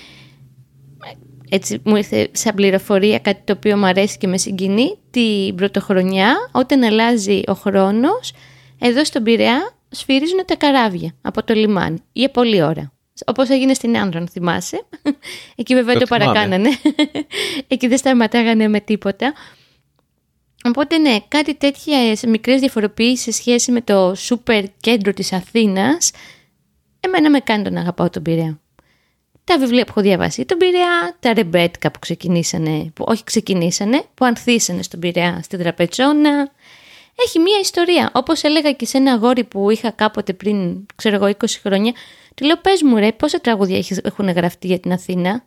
έτσι 1.50 1.82
μου 1.84 1.96
ήρθε 1.96 2.30
σαν 2.32 2.56
πληροφορία 2.56 3.20
κάτι 3.20 3.42
το 3.44 3.54
οποίο 3.54 3.78
μου 3.78 3.86
αρέσει 3.86 4.18
και 4.18 4.28
με 4.28 4.38
συγκινεί, 4.38 4.98
την 5.12 5.56
πρωτοχρονιά 5.56 6.36
όταν 6.52 6.84
αλλάζει 6.84 7.42
ο 7.48 7.54
χρόνος, 7.54 8.34
εδώ 8.80 9.06
στον 9.06 9.24
Πειραιά 9.24 9.72
σφυρίζουν 9.90 10.46
τα 10.46 10.56
καράβια 10.56 11.12
από 11.22 11.44
το 11.44 11.54
λιμάνι 11.54 12.04
για 12.12 12.30
πολλή 12.30 12.64
ώρα. 12.64 12.92
Όπως 13.26 13.50
έγινε 13.50 13.74
στην 13.74 13.98
Άνδρο, 13.98 14.20
αν 14.20 14.28
θυμάσαι. 14.28 14.86
Εκεί 15.56 15.74
βέβαια 15.74 15.94
το, 15.94 16.00
Το 16.00 16.06
παρακάνανε. 16.06 16.70
Εκεί 17.68 17.88
δεν 17.88 17.98
σταματάγανε 17.98 18.68
με 18.68 18.80
τίποτα. 18.80 19.34
Οπότε 20.64 20.98
ναι, 20.98 21.20
κάτι 21.28 21.56
τέτοιες 21.56 22.24
μικρές 22.24 22.60
διαφοροποιήσεις 22.60 23.22
σε 23.22 23.32
σχέση 23.32 23.72
με 23.72 23.82
το 23.82 24.16
σούπερ 24.16 24.64
κέντρο 24.80 25.14
της 25.14 25.34
Αθήνας, 25.34 26.12
εμένα 27.00 27.30
με 27.30 27.40
κάνει 27.40 27.64
τον 27.64 27.78
αγαπάω 27.78 28.10
τον 28.10 28.22
Πειραιά. 28.22 28.60
Τα 29.44 29.58
βιβλία 29.58 29.84
που 29.84 29.90
έχω 29.90 30.02
διαβάσει 30.02 30.46
τον 30.46 30.58
Πειραιά, 30.58 31.16
τα 31.20 31.34
ρεμπέτικα 31.34 31.92
που 31.92 32.00
ξεκινήσανε, 32.00 32.92
που 32.94 33.06
όχι 33.08 33.24
ξεκινήσανε, 33.24 34.04
που 34.14 34.26
ανθίσανε 34.26 34.82
στον 34.82 35.00
Πειραιά, 35.00 35.40
στην 35.44 35.60
τραπεζόνα. 35.60 36.52
Έχει 37.16 37.40
μία 37.40 37.60
ιστορία. 37.62 38.12
Όπως 38.14 38.44
έλεγα 38.44 38.72
και 38.72 38.86
σε 38.86 38.98
ένα 38.98 39.12
αγόρι 39.12 39.44
που 39.44 39.70
είχα 39.70 39.92
κάποτε 39.92 40.34
πριν, 40.34 40.86
ξέρω 40.96 41.16
εγώ, 41.16 41.26
20 41.26 41.46
χρόνια, 41.62 41.94
του 42.36 42.46
λέω 42.46 42.58
πες 42.58 42.82
μου 42.82 42.96
ρε, 42.98 43.12
πόσα 43.12 43.40
τραγούδια 43.40 43.78
έχεις- 43.78 44.02
έχουν 44.04 44.30
γραφτεί 44.30 44.68
για 44.68 44.80
την 44.80 44.92
Αθήνα; 44.92 45.44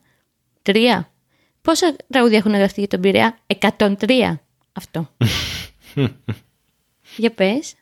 Τρία. 0.63 1.09
Πόσα 1.63 1.97
τραγούδια 2.13 2.39
έχουν 2.39 2.55
γραφτεί 2.55 2.81
για 2.81 2.89
τον 2.89 3.01
Πειραιά; 3.01 3.39
103. 3.47 4.41
Αυτό. 4.73 5.11
για 7.17 7.31
πες. 7.31 7.75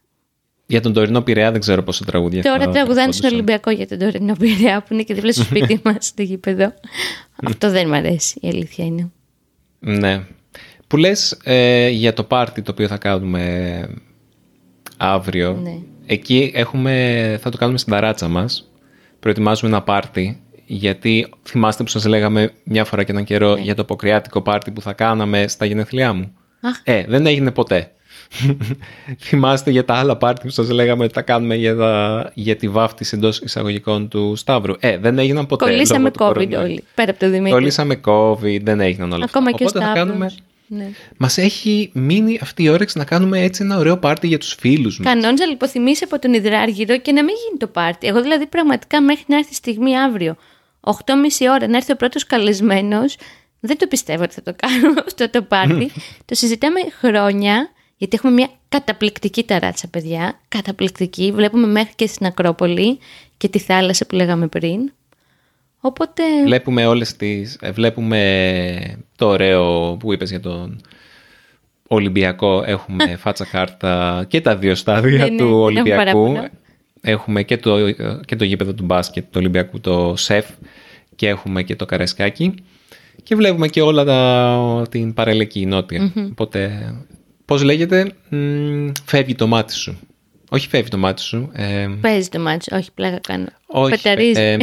Για 0.66 0.80
τον 0.80 0.92
τωρινό 0.92 1.22
Πειραιά 1.22 1.50
δεν 1.50 1.60
ξέρω 1.60 1.82
πόσο 1.82 2.04
τραγούδια 2.04 2.42
Τώρα 2.42 2.58
θα 2.64 2.70
τραγουδάνε 2.70 3.12
στον 3.12 3.24
ερχόντουσαν. 3.24 3.32
Ολυμπιακό 3.34 3.70
για 3.70 3.86
τον 3.86 3.98
τωρινό 3.98 4.34
Πειραιά 4.34 4.82
που 4.82 4.92
είναι 4.94 5.02
και 5.02 5.14
δίπλα 5.14 5.32
στο 5.32 5.42
σπίτι 5.42 5.80
μας 5.84 6.06
στο 6.06 6.22
γήπεδο. 6.22 6.74
Αυτό 7.46 7.70
δεν 7.70 7.88
μ' 7.88 7.92
αρέσει, 7.92 8.38
η 8.42 8.48
αλήθεια 8.48 8.84
είναι. 8.84 9.10
Ναι. 9.78 10.24
Που 10.86 10.96
λες 10.96 11.38
ε, 11.44 11.88
για 11.88 12.12
το 12.12 12.24
πάρτι 12.24 12.62
το 12.62 12.70
οποίο 12.70 12.86
θα 12.88 12.96
κάνουμε 12.98 13.88
αύριο. 14.96 15.52
Ναι. 15.62 15.78
Εκεί 16.06 16.50
έχουμε, 16.54 17.38
θα 17.42 17.50
το 17.50 17.56
κάνουμε 17.56 17.78
στην 17.78 17.92
ταράτσα 17.92 18.28
μας. 18.28 18.71
Προετοιμάζουμε 19.22 19.70
ένα 19.70 19.82
πάρτι. 19.82 20.40
Γιατί 20.66 21.28
θυμάστε 21.42 21.82
που 21.82 21.88
σας 21.88 22.04
λέγαμε 22.06 22.52
μια 22.64 22.84
φορά 22.84 23.02
και 23.04 23.12
έναν 23.12 23.24
καιρό 23.24 23.56
για 23.56 23.74
το 23.74 23.82
αποκριάτικο 23.82 24.40
πάρτι 24.42 24.70
που 24.70 24.80
θα 24.80 24.92
κάναμε 24.92 25.48
στα 25.48 25.64
γενέθλιά 25.64 26.12
μου. 26.12 26.32
Αχ. 26.60 26.80
Ε, 26.84 27.04
δεν 27.08 27.26
έγινε 27.26 27.50
ποτέ. 27.50 27.90
θυμάστε 29.26 29.70
για 29.70 29.84
τα 29.84 29.94
άλλα 29.94 30.16
πάρτι 30.16 30.46
που 30.46 30.52
σας 30.52 30.70
λέγαμε 30.70 31.04
ότι 31.04 31.12
τα 31.12 31.22
κάνουμε 31.22 31.54
για, 31.54 31.76
τα, 31.76 32.30
για 32.34 32.56
τη 32.56 32.68
βάφτιση 32.68 33.16
εντός 33.16 33.40
εισαγωγικών 33.40 34.08
του 34.08 34.36
Σταύρου. 34.36 34.74
Ε, 34.80 34.98
δεν 34.98 35.18
έγιναν 35.18 35.46
ποτέ. 35.46 35.64
Κολλήσαμε 35.64 35.98
λόγω 35.98 36.10
του 36.10 36.24
COVID 36.24 36.48
κορονοϊού. 36.48 36.60
όλοι. 36.70 36.84
Πέρα 36.94 37.10
από 37.10 37.20
το 37.20 37.30
Δημήτρη. 37.30 37.52
Κολλήσαμε 37.52 38.00
COVID, 38.04 38.60
δεν 38.62 38.80
έγιναν 38.80 39.12
όλα 39.12 39.24
Ακόμα 39.24 39.46
αυτά. 39.46 39.56
και 39.56 39.64
ο 39.64 39.66
Οπότε 39.68 39.78
θα 39.84 39.90
Σταύρος. 39.90 40.06
κάνουμε... 40.06 40.30
Ναι. 40.74 40.90
Μας 41.16 41.38
έχει 41.38 41.90
μείνει 41.94 42.38
αυτή 42.42 42.62
η 42.62 42.68
όρεξη 42.68 42.98
να 42.98 43.04
κάνουμε 43.04 43.40
έτσι 43.40 43.62
ένα 43.62 43.78
ωραίο 43.78 43.98
πάρτι 43.98 44.26
για 44.26 44.38
τους 44.38 44.56
φίλους 44.58 44.98
μας. 44.98 45.06
Κανόνιζα 45.06 45.44
να 45.44 45.50
λιποθυμήσει 45.50 46.04
από 46.04 46.18
τον 46.18 46.34
Ιδράργυρο 46.34 46.98
και 46.98 47.12
να 47.12 47.24
μην 47.24 47.34
γίνει 47.44 47.58
το 47.58 47.66
πάρτι. 47.66 48.06
Εγώ 48.06 48.22
δηλαδή 48.22 48.46
πραγματικά 48.46 49.02
μέχρι 49.02 49.24
να 49.26 49.36
έρθει 49.36 49.52
η 49.52 49.54
στιγμή 49.54 49.98
αύριο, 49.98 50.36
8.30 50.80 50.92
ώρα, 51.50 51.68
να 51.68 51.76
έρθει 51.76 51.92
ο 51.92 51.96
πρώτος 51.96 52.26
καλεσμένος, 52.26 53.16
δεν 53.60 53.78
το 53.78 53.86
πιστεύω 53.86 54.22
ότι 54.22 54.34
θα 54.34 54.42
το 54.42 54.54
κάνουμε 54.56 55.02
αυτό 55.06 55.30
το 55.30 55.42
πάρτι. 55.42 55.90
το 56.24 56.34
συζητάμε 56.34 56.80
χρόνια, 56.98 57.70
γιατί 57.96 58.16
έχουμε 58.16 58.32
μια 58.32 58.48
καταπληκτική 58.68 59.44
ταράτσα, 59.44 59.88
παιδιά. 59.88 60.40
Καταπληκτική. 60.48 61.32
Βλέπουμε 61.34 61.66
μέχρι 61.66 61.92
και 61.94 62.06
στην 62.06 62.26
Ακρόπολη 62.26 62.98
και 63.36 63.48
τη 63.48 63.58
θάλασσα 63.58 64.06
που 64.06 64.14
λέγαμε 64.14 64.46
πριν. 64.46 64.92
Οπότε. 65.84 66.22
Βλέπουμε 66.44 66.86
όλες 66.86 67.16
τις... 67.16 67.58
ε, 67.60 67.70
Βλέπουμε 67.70 68.98
το 69.16 69.26
ωραίο 69.28 69.96
που 70.00 70.12
είπες 70.12 70.30
για 70.30 70.40
τον 70.40 70.80
Ολυμπιακό. 71.88 72.62
Έχουμε 72.66 73.16
φάτσα 73.22 73.44
κάρτα 73.44 74.24
και 74.28 74.40
τα 74.40 74.56
δύο 74.56 74.74
στάδια 74.74 75.18
Ναι, 75.24 75.30
ναι, 75.30 75.36
του 75.36 75.44
δεν 75.44 75.46
έχω 75.48 75.62
Ολυμπιακού. 75.62 75.96
παράπονο. 76.04 76.48
Έχουμε 77.00 77.42
και 77.42 77.56
το, 77.58 77.90
και 78.24 78.36
το 78.36 78.44
γήπεδο 78.44 78.74
του 78.74 78.84
μπάσκετ 78.84 79.24
του 79.24 79.30
Ολυμπιακού, 79.36 79.80
το 79.80 80.14
ΣΕΦ 80.16 80.46
και 81.16 81.28
έχουμε 81.28 81.62
και 81.62 81.76
το 81.76 81.84
Καραϊσκάκι. 81.86 82.54
Και 83.22 83.34
βλέπουμε 83.34 83.68
και 83.68 83.80
όλα 83.80 84.04
τα, 84.04 84.86
την 84.90 85.14
παρελεκή 85.14 85.66
νότια. 85.66 86.12
Οπότε, 86.30 86.70
πώς 87.44 87.62
λέγεται, 87.62 88.12
μ, 88.28 88.88
φεύγει 89.04 89.34
το 89.34 89.46
μάτι 89.46 89.72
σου. 89.74 89.98
Όχι 90.50 90.68
φεύγει 90.68 90.88
το 90.88 90.98
μάτι 90.98 91.20
σου. 91.22 91.50
Ε, 91.52 91.88
Παίζει 92.00 92.28
το 92.28 92.38
μάτι, 92.40 92.74
όχι 92.74 92.90
πλάκα 92.94 93.18
κάνω. 93.18 93.46
όχι, 93.66 93.90
Πεταρίζει. 94.02 94.40
ε, 94.40 94.56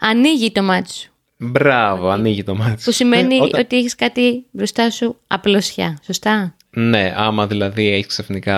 Ανοίγει 0.00 0.50
το 0.52 0.62
μάτι 0.62 0.92
σου. 0.92 1.10
μπράβο, 1.36 2.08
ανοίγει 2.08 2.42
το 2.44 2.54
μάτι 2.54 2.78
σου. 2.78 2.84
Που 2.84 2.92
σημαίνει 2.92 3.34
Ε, 3.36 3.42
Όταν- 3.42 3.60
ότι 3.60 3.76
έχεις 3.76 3.94
κάτι 3.94 4.44
μπροστά 4.50 4.90
σου 4.90 5.16
απλωσιά. 5.26 5.98
Σωστά; 6.04 6.54
Ναι, 6.70 7.14
άμα 7.16 7.46
δηλαδή 7.46 7.88
έχεις 7.92 8.06
ξαφνικά 8.06 8.56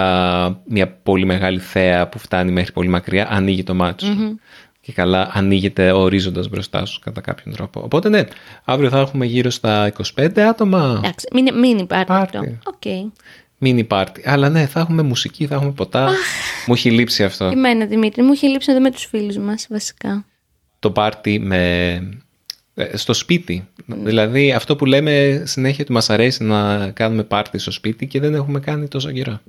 μια 0.66 0.88
πολύ 0.88 1.24
μεγάλη 1.24 1.58
θέα 1.58 2.08
που 2.08 2.18
φτάνει 2.18 2.52
μέχρι 2.52 2.72
πολύ 2.72 2.88
μακριά, 2.88 3.26
ανοίγει 3.30 3.62
το 3.62 3.74
μάτι 3.74 4.04
σου. 4.04 4.40
Και 4.80 4.92
καλά 4.92 5.30
ανοίγεται 5.32 5.92
ο 5.92 5.98
ορίζοντας 6.00 6.48
μπροστά 6.48 6.84
σου 6.84 7.00
κατά 7.00 7.20
κάποιον 7.20 7.54
τρόπο. 7.54 7.80
Οπότε 7.84 8.08
ναι, 8.08 8.22
αύριο 8.64 8.88
θα 8.90 8.98
έχουμε 8.98 9.26
γύρω 9.26 9.50
στα 9.50 9.92
25 10.16 10.40
άτομα. 10.40 10.94
Εντάξει, 11.04 11.26
μην, 11.32 11.58
μην 11.58 11.78
υπάρχει 11.78 12.04
Πάρτι. 12.04 12.36
αυτό. 12.36 12.58
OK. 12.64 13.12
Mini 13.64 13.86
party. 13.88 14.20
Αλλά 14.24 14.48
ναι, 14.48 14.66
θα 14.66 14.80
έχουμε 14.80 15.02
μουσική, 15.02 15.46
θα 15.46 15.54
έχουμε 15.54 15.70
ποτά. 15.72 16.10
Μου 16.66 16.74
έχει 16.74 16.90
λείψει 16.90 17.24
αυτό. 17.24 17.44
Εμένα, 17.44 17.86
Δημήτρη, 17.86 18.22
μου 18.22 18.32
είχε 18.32 18.46
λείψει 18.46 18.68
να 18.70 18.74
δω 18.76 18.80
με 18.82 18.90
τους 18.90 19.04
φίλους 19.04 19.36
μας, 19.36 19.66
βασικά. 19.70 20.24
Το 20.80 20.90
πάρτι 20.90 21.38
με... 21.38 21.92
ε, 22.74 22.96
στο 22.96 23.12
σπίτι. 23.14 23.68
Δηλαδή 23.86 24.52
αυτό 24.52 24.76
που 24.76 24.86
λέμε 24.86 25.42
συνέχεια 25.46 25.82
ότι 25.84 25.92
μας 25.92 26.10
αρέσει 26.10 26.44
να 26.44 26.90
κάνουμε 26.90 27.22
πάρτι 27.22 27.58
στο 27.58 27.70
σπίτι 27.70 28.06
και 28.06 28.20
δεν 28.20 28.34
έχουμε 28.34 28.60
κάνει 28.60 28.88
τόσο 28.88 29.10
καιρό. 29.12 29.40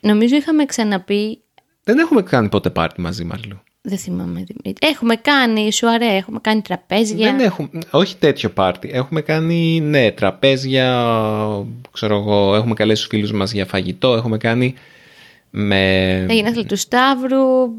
Νομίζω 0.00 0.36
είχαμε 0.36 0.64
ξαναπεί, 0.64 1.38
Δεν 1.84 1.98
έχουμε 1.98 2.22
κάνει 2.22 2.48
ποτέ 2.48 2.70
πάρτι 2.70 3.00
μαζί, 3.00 3.24
Μαρλού. 3.24 3.62
δεν 3.82 3.98
θυμάμαι, 3.98 4.44
Δημήτρη. 4.46 4.88
Έχουμε 4.88 5.16
κάνει 5.16 5.72
σουαρέ, 5.72 6.16
έχουμε 6.16 6.38
κάνει 6.42 6.62
τραπέζια. 6.62 7.30
Δεν 7.30 7.40
έχουμε, 7.40 7.68
όχι 7.90 8.16
τέτοιο 8.16 8.50
πάρτι. 8.50 8.90
Έχουμε 8.92 9.20
κάνει, 9.20 9.80
ναι, 9.80 10.10
τραπέζια, 10.10 11.06
ξέρω 11.90 12.16
εγώ, 12.16 12.54
έχουμε 12.54 12.74
καλέσει 12.74 13.00
τους 13.00 13.10
φίλους 13.10 13.32
μας 13.32 13.52
για 13.52 13.66
φαγητό, 13.66 14.14
έχουμε 14.14 14.36
κάνει 14.36 14.74
με... 15.50 16.24
Τα 16.28 16.34
γενέθλια 16.34 16.64
του 16.66 16.76
Σταύρου. 16.76 17.70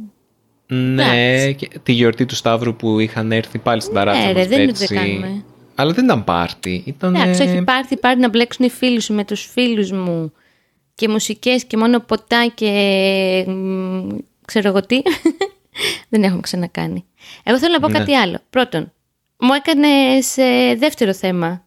Ναι, 0.67 1.52
και 1.52 1.67
τη 1.84 1.91
γιορτή 1.91 2.26
του 2.26 2.36
Σταύρου 2.36 2.76
που 2.76 2.99
είχαν 2.99 3.32
έρθει 3.32 3.58
πάλι 3.58 3.82
στην 3.82 3.93
ταράτσα 3.93 4.21
Ναι, 4.26 4.32
ρε, 4.32 4.38
μας 4.39 4.47
δεν 4.47 4.62
είναι 4.62 4.71
πέρσι. 4.71 4.84
ότι 4.84 4.93
δεν 4.93 5.04
κάνουμε. 5.04 5.43
Αλλά 5.76 5.93
δεν 5.93 6.04
ήταν 6.06 6.23
πάρτι. 6.23 6.84
Ήταν... 6.86 7.15
Εντάξει, 7.15 7.41
όχι 7.41 7.62
πάρτι, 7.63 7.97
πάρτι 7.97 8.19
να 8.19 8.30
μπλέξουν 8.30 8.65
οι 8.65 8.69
φίλοι 8.69 8.99
σου 9.02 9.13
με 9.13 9.26
τους 9.26 9.45
φίλους 9.52 9.91
μου 9.91 10.34
και 10.95 11.08
μουσικές 11.10 11.63
και 11.65 11.78
μόνο 11.78 11.99
ποτά 11.99 12.52
και 12.56 12.69
μ, 13.47 14.08
ξέρω 14.45 14.67
εγώ 14.67 14.82
τι. 14.86 15.02
δεν 16.10 16.23
έχουμε 16.23 16.41
ξανακάνει. 16.41 17.06
Εγώ 17.43 17.58
θέλω 17.60 17.73
να 17.73 17.80
πω 17.80 17.88
Ναι. 17.88 17.97
κάτι 17.97 18.15
άλλο. 18.15 18.38
Πρώτον, 18.49 18.91
μου 19.39 19.54
έκανες 19.54 20.26
σε 20.26 20.43
δεύτερο 20.78 21.13
θέμα. 21.13 21.65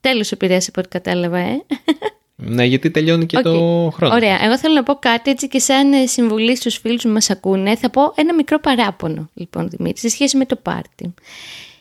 Τέλος 0.00 0.26
ο 0.26 0.36
Πειραιάς 0.36 0.66
από 0.68 0.80
ό,τι 0.80 0.88
κατάλαβα, 0.88 1.38
ε. 1.38 1.62
Ναι, 2.36 2.64
γιατί 2.64 2.90
τελειώνει 2.90 3.26
και 3.26 3.36
Οκ. 3.36 3.42
το 3.42 3.90
χρόνο. 3.94 4.14
Ωραία. 4.14 4.44
Εγώ 4.44 4.58
θέλω 4.58 4.74
να 4.74 4.82
πω 4.82 4.94
κάτι 4.94 5.30
έτσι 5.30 5.48
και 5.48 5.58
σαν 5.58 5.92
ε, 5.92 6.06
συμβουλή 6.06 6.56
στους 6.56 6.76
φίλους 6.76 7.02
που 7.02 7.08
μας 7.08 7.30
ακούνε. 7.30 7.76
Θα 7.76 7.90
πω 7.90 8.12
ένα 8.16 8.34
μικρό 8.34 8.60
παράπονο, 8.60 9.30
λοιπόν, 9.34 9.68
Δημήτρη, 9.68 10.00
σε 10.00 10.08
σχέση 10.08 10.36
με 10.36 10.46
το 10.46 10.56
πάρτι. 10.56 11.14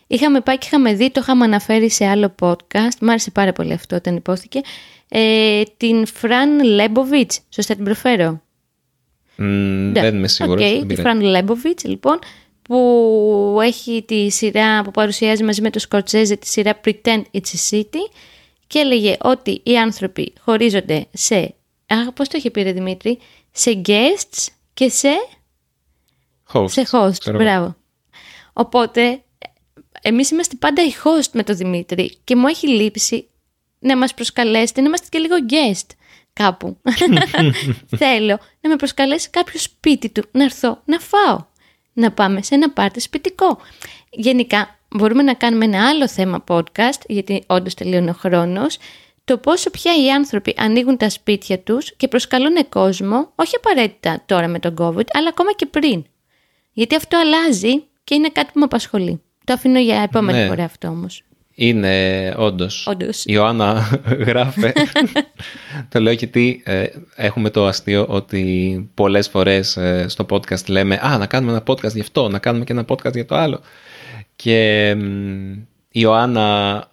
Είχαμε 0.08 0.42
πάει 0.42 0.58
και 0.58 0.66
είχαμε 0.68 0.94
δει, 0.94 1.12
το 1.12 1.20
είχαμε 1.24 1.44
αναφέρει 1.46 1.90
σε 1.90 2.06
άλλο 2.06 2.36
podcast, 2.42 2.98
μ' 3.02 3.10
άρεσε 3.10 3.32
πάρα 3.32 3.54
πολύ 3.54 3.74
αυτό 3.74 3.96
όταν 3.96 4.16
ειπώθηκε, 4.16 4.62
ε, 5.10 5.62
την 5.78 6.06
Φραν 6.06 6.64
Λέμποβιτς, 6.64 7.40
σωστά 7.50 7.76
την 7.76 7.84
προφέρω; 7.84 8.42
Μ, 9.36 9.44
Ναι. 9.92 10.02
Δεν 10.02 10.16
είμαι 10.16 10.28
σίγουρος. 10.28 10.64
Οκ, 10.64 10.70
δεν 10.70 10.86
πειράζει. 10.86 11.02
Φραν 11.02 11.22
Λέμποβιτς, 11.22 11.84
λοιπόν, 11.84 12.20
που 12.62 13.60
έχει 13.64 14.04
τη 14.08 14.30
σειρά 14.30 14.82
που 14.84 14.92
παρουσιάζει 14.92 15.44
μαζί 15.44 15.62
με 15.62 15.70
το 15.70 15.80
Σκορτσέζε 15.80 16.36
τη 16.36 16.48
σειρά 16.48 16.80
Pretend 16.86 17.22
It's 17.32 17.40
a 17.40 17.70
City 17.72 18.12
και 18.68 18.80
έλεγε 18.80 19.16
ότι 19.22 19.62
οι 19.64 19.78
άνθρωποι 19.78 20.34
χωρίζονται 20.40 21.08
σε, 21.14 21.56
αχ, 21.88 22.12
πώς 22.14 22.28
το 22.28 22.38
είχε 22.38 22.52
πει 22.52 22.62
ρε 22.62 22.72
Δημήτρη, 22.72 23.20
σε 23.52 23.82
guests 23.86 24.48
και 24.74 24.90
σε, 24.90 25.10
Host, 26.54 26.70
σε 26.70 26.82
host, 26.92 27.18
ξέρω 27.20 27.38
εγώ. 27.38 27.46
μπράβο. 27.46 27.76
Οπότε, 28.54 29.24
εμείς 30.02 30.32
είμαστε 30.32 30.56
πάντα 30.60 30.84
οι 30.86 30.92
host 31.04 31.30
με 31.34 31.44
τον 31.44 31.56
Δημήτρη 31.56 32.18
και 32.24 32.36
μου 32.36 32.48
έχει 32.48 32.68
λείψει 32.68 33.30
να 33.80 33.98
μας 33.98 34.14
προσκαλέσετε, 34.14 34.82
να 34.82 34.88
είμαστε 34.88 35.08
και 35.10 35.18
λίγο 35.18 35.36
guest 35.50 35.96
κάπου. 36.34 36.78
Θέλω 37.98 38.40
να 38.62 38.70
με 38.70 38.76
προσκαλέσει 38.76 39.30
κάποιο 39.30 39.60
σπίτι 39.60 40.10
του, 40.10 40.24
να 40.32 40.44
έρθω 40.44 40.82
να 40.86 41.00
φάω, 41.00 41.46
να 41.94 42.12
πάμε 42.12 42.42
σε 42.42 42.56
ένα 42.56 42.70
πάρτι 42.72 43.00
σπιτικό. 43.00 43.58
Γενικά, 44.10 44.75
μπορούμε 44.90 45.24
να 45.24 45.34
κάνουμε 45.34 45.66
ένα 45.66 45.88
άλλο 45.88 46.08
θέμα 46.08 46.44
podcast, 46.48 47.00
γιατί 47.08 47.44
όντως 47.48 47.74
τελείωνε 47.74 48.10
ο 48.10 48.14
χρόνος, 48.14 48.78
το 49.26 49.38
πόσο 49.38 49.70
πια 49.70 49.92
οι 50.04 50.12
άνθρωποι 50.12 50.54
ανοίγουν 50.58 50.98
τα 50.98 51.10
σπίτια 51.10 51.60
τους 51.60 51.96
και 51.96 52.08
προσκαλούν 52.08 52.70
κόσμο, 52.70 53.32
όχι 53.36 53.56
απαραίτητα 53.56 54.24
τώρα 54.26 54.48
με 54.48 54.60
τον 54.60 54.74
COVID, 54.80 55.06
αλλά 55.14 55.28
ακόμα 55.30 55.54
και 55.56 55.66
πριν. 55.66 56.06
Γιατί 56.72 56.96
αυτό 56.96 57.18
αλλάζει 57.18 57.84
και 58.04 58.16
είναι 58.16 58.30
κάτι 58.30 58.50
που 58.54 58.60
με 58.60 58.66
απασχολεί. 58.66 59.22
Το 59.44 59.54
αφήνω 59.54 59.80
για 59.80 60.02
επόμενη 60.02 60.38
Ναι. 60.38 60.48
φορά 60.48 60.64
αυτό 60.64 60.88
όμως. 60.88 61.24
Είναι 61.58 62.34
όντως. 62.38 62.88
Όντως. 62.88 63.22
Η 63.26 63.30
Ιωάννα 63.34 64.00
γράφει. 64.28 64.72
το 65.92 66.00
λέω 66.00 66.14
γιατί 66.14 66.62
ε, 66.66 66.86
έχουμε 67.16 67.50
το 67.50 67.66
αστείο 67.66 68.06
ότι 68.10 68.90
πολλές 68.94 69.28
φορές 69.28 69.78
ε, 69.78 70.06
στο 70.08 70.26
podcast 70.30 70.66
λέμε 70.68 71.00
«Α, 71.04 71.18
να 71.18 71.26
κάνουμε 71.26 71.52
ένα 71.52 71.64
podcast 71.68 71.94
γι' 71.94 72.00
αυτό, 72.02 72.30
να 72.30 72.40
κάνουμε 72.40 72.64
και 72.66 72.72
ένα 72.72 72.86
podcast 72.88 73.14
για 73.14 73.26
το 73.26 73.36
άλλο». 73.36 73.60
Και 74.36 74.94
μ, 74.98 75.52
η 75.52 76.00
Ιωάννα 76.02 76.88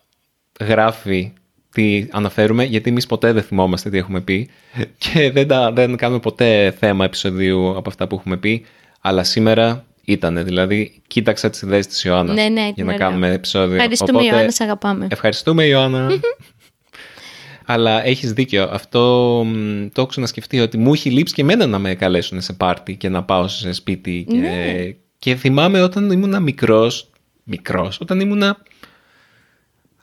γράφει 0.60 1.32
τι 1.72 2.06
αναφέρουμε, 2.10 2.64
γιατί 2.64 2.90
εμείς 2.90 3.06
ποτέ 3.06 3.32
δεν 3.32 3.42
θυμόμαστε 3.42 3.90
τι 3.90 3.98
έχουμε 3.98 4.20
πει 4.20 4.48
και 4.98 5.30
δεν, 5.30 5.48
τα, 5.48 5.72
δεν 5.72 5.96
κάνουμε 5.96 6.20
ποτέ 6.20 6.74
θέμα 6.78 7.04
επεισοδίου 7.04 7.76
από 7.76 7.88
αυτά 7.88 8.06
που 8.06 8.14
έχουμε 8.14 8.36
πει, 8.36 8.64
αλλά 9.00 9.24
σήμερα 9.24 9.84
ήταν. 10.04 10.44
Δηλαδή, 10.44 11.02
κοίταξα 11.06 11.50
τις 11.50 11.62
ιδέες 11.62 11.86
της 11.86 12.04
Ιωάννας 12.04 12.34
Ναι, 12.36 12.48
ναι, 12.48 12.60
για 12.60 12.68
ήταν 12.68 12.86
να 12.86 12.92
ωραίο. 12.94 13.06
κάνουμε 13.08 13.32
επεισόδιο. 13.32 13.74
Ευχαριστούμε, 13.74 14.10
Οπότε, 14.18 14.34
Ιωάννα, 14.34 14.50
σε 14.50 14.64
αγαπάμε. 14.64 15.06
Ευχαριστούμε, 15.10 15.64
Ιωάννα. 15.64 16.10
Αλλά 17.66 18.06
έχεις 18.06 18.32
δίκιο. 18.32 18.62
Αυτό 18.72 19.00
μ, 19.46 19.86
το 19.92 20.00
έχω 20.00 20.06
ξανασκεφτεί 20.06 20.60
ότι 20.60 20.78
μου 20.78 20.92
έχει 20.92 21.10
λείψει 21.10 21.34
και 21.34 21.42
εμένα 21.42 21.66
να 21.66 21.78
με 21.78 21.94
καλέσουν 21.94 22.40
σε 22.40 22.52
πάρτι 22.52 22.96
και 22.96 23.08
να 23.08 23.22
πάω 23.24 23.48
σε 23.48 23.72
σπίτι. 23.72 24.26
Και, 24.28 24.36
Ναι. 24.36 24.74
και 25.18 25.34
θυμάμαι 25.34 25.80
όταν 25.82 26.10
ήμουνα 26.10 26.40
μικρός, 26.40 27.10
μικρός, 27.44 28.00
όταν 28.00 28.20
ήμουνα 28.20 28.56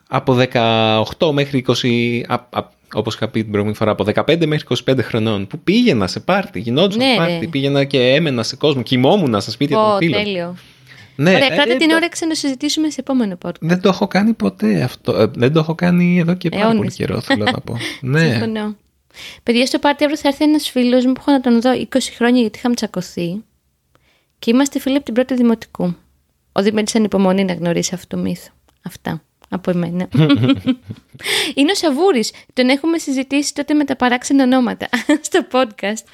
από 0.08 0.38
18 0.52 1.32
μέχρι 1.32 1.64
20, 1.68 2.22
α, 2.28 2.34
α, 2.34 2.68
όπως 2.94 3.14
είχα 3.14 3.28
πει 3.28 3.40
την 3.40 3.48
προηγούμενη 3.48 3.76
φορά, 3.78 3.90
από 3.90 4.04
15 4.04 4.46
μέχρι 4.46 4.66
25 4.88 4.98
χρονών, 5.02 5.46
που 5.46 5.58
πήγαινα 5.58 6.06
σε 6.06 6.20
πάρτι, 6.20 6.60
γινόντουσαν 6.60 7.06
Ναι, 7.08 7.16
πάρτι, 7.16 7.38
ρε. 7.40 7.46
πήγαινα 7.46 7.84
και 7.84 8.14
έμενα 8.14 8.42
σε 8.42 8.56
κόσμο, 8.56 8.82
κοιμόμουν 8.82 9.40
στα 9.40 9.50
σπίτια 9.50 9.76
των 9.76 9.84
Ω, 9.92 9.96
φίλων. 9.96 10.22
τέλειο. 10.22 10.56
Ναι, 11.16 11.30
Ωραία, 11.34 11.44
ε, 11.46 11.48
κράτα 11.48 11.72
ε, 11.72 11.76
την 11.76 11.88
το- 11.88 11.94
όρεξη 11.94 12.24
να 12.24 12.30
το 12.30 12.36
συζητήσουμε 12.36 12.90
σε 12.90 12.96
επόμενο 13.00 13.38
podcast. 13.44 13.60
δεν 13.60 13.80
το 13.80 13.88
έχω 13.88 14.06
κάνει 14.06 14.32
ποτέ 14.32 14.82
αυτό. 14.82 15.16
Ε, 15.16 15.26
δεν 15.34 15.52
το 15.52 15.58
έχω 15.58 15.74
κάνει 15.74 16.18
εδώ 16.18 16.34
και 16.34 16.48
πάρα 16.48 16.62
Αιώνες. 16.62 16.76
πολύ 16.78 16.90
καιρό, 16.92 17.20
θέλω 17.20 17.44
να 17.44 17.60
πω. 17.60 17.76
ναι. 18.00 18.30
Συμφωνώ. 18.30 18.76
Παιδιά, 19.42 19.66
στο 19.66 19.78
πάρτι 19.78 20.04
αύριο 20.04 20.18
θα 20.20 20.28
έρθει 20.28 20.44
ένας 20.44 20.70
φίλος 20.70 21.04
μου 21.06 21.12
που 21.12 21.20
έχω 21.20 21.32
να 21.32 21.40
τον 21.40 21.60
δω 21.60 21.70
20 21.72 21.98
χρόνια 22.16 22.40
γιατί 22.40 22.58
είχαμε 22.58 22.74
τσακωθεί. 22.74 23.42
Και 24.38 24.50
είμαστε 24.50 24.78
φίλοι 24.78 24.96
από 24.96 25.04
την 25.04 25.14
πρώτη 25.14 25.34
δημοτικού. 25.34 25.96
Ο 26.60 26.62
Δημήτρης 26.62 26.94
ανυπομονεί 26.94 27.44
να 27.44 27.52
γνωρίσει 27.52 27.94
αυτό 27.94 28.16
το 28.16 28.22
μύθο. 28.22 28.50
Αυτά 28.86 29.22
από 29.48 29.70
εμένα. 29.70 30.08
Είναι 31.54 31.70
ο 31.70 31.74
Σαβούρης. 31.74 32.32
Τον 32.52 32.68
έχουμε 32.68 32.98
συζητήσει 32.98 33.54
τότε 33.54 33.74
με 33.74 33.84
τα 33.84 33.96
παράξενα 33.96 34.42
ονόματα 34.44 34.88
στο 35.28 35.46
podcast. 35.52 36.04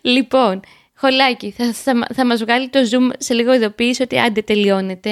Λοιπόν, 0.00 0.60
Χολάκι, 0.96 1.50
θα, 1.50 1.72
θα, 1.72 2.06
θα 2.14 2.26
μας 2.26 2.40
βγάλει 2.40 2.68
το 2.68 2.78
Zoom 2.90 3.10
σε 3.18 3.34
λίγο 3.34 3.54
ειδοποίηση 3.54 4.02
ότι 4.02 4.18
άντε 4.18 4.42
τελειώνεται. 4.42 5.10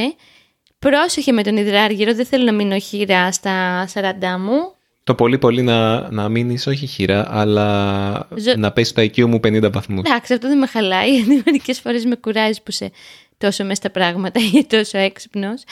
Πρόσεχε 0.78 1.32
με 1.32 1.42
τον 1.42 1.56
υδράργυρο, 1.56 2.14
δεν 2.14 2.26
θέλω 2.26 2.44
να 2.44 2.52
μείνω 2.52 2.78
χείρα 2.78 3.32
στα 3.32 3.86
40 3.94 4.00
μου. 4.38 4.72
Το 5.04 5.14
πολύ 5.14 5.38
πολύ 5.38 5.62
να, 5.62 6.10
να 6.10 6.28
μείνεις 6.28 6.66
όχι 6.66 6.86
χειρά, 6.86 7.26
αλλά 7.30 8.28
Ζω- 8.36 8.56
να 8.56 8.72
πέσεις 8.72 8.92
το 8.92 9.02
IQ 9.02 9.20
μου 9.24 9.36
50 9.36 9.72
βαθμούς. 9.72 10.02
Εντάξει, 10.04 10.32
αυτό 10.32 10.48
δεν 10.48 10.58
με 10.58 10.66
χαλάει, 10.66 11.10
γιατί 11.16 11.42
μερικές 11.44 11.80
φορές 11.80 12.04
με 12.04 12.14
κουράζει 12.16 12.58
που 12.62 12.70
είσαι 12.70 12.90
τόσο 13.38 13.62
μέσα 13.62 13.74
στα 13.74 13.90
πράγματα 13.90 14.40
ή 14.54 14.64
τόσο 14.64 14.98
έξυπνος. 14.98 15.62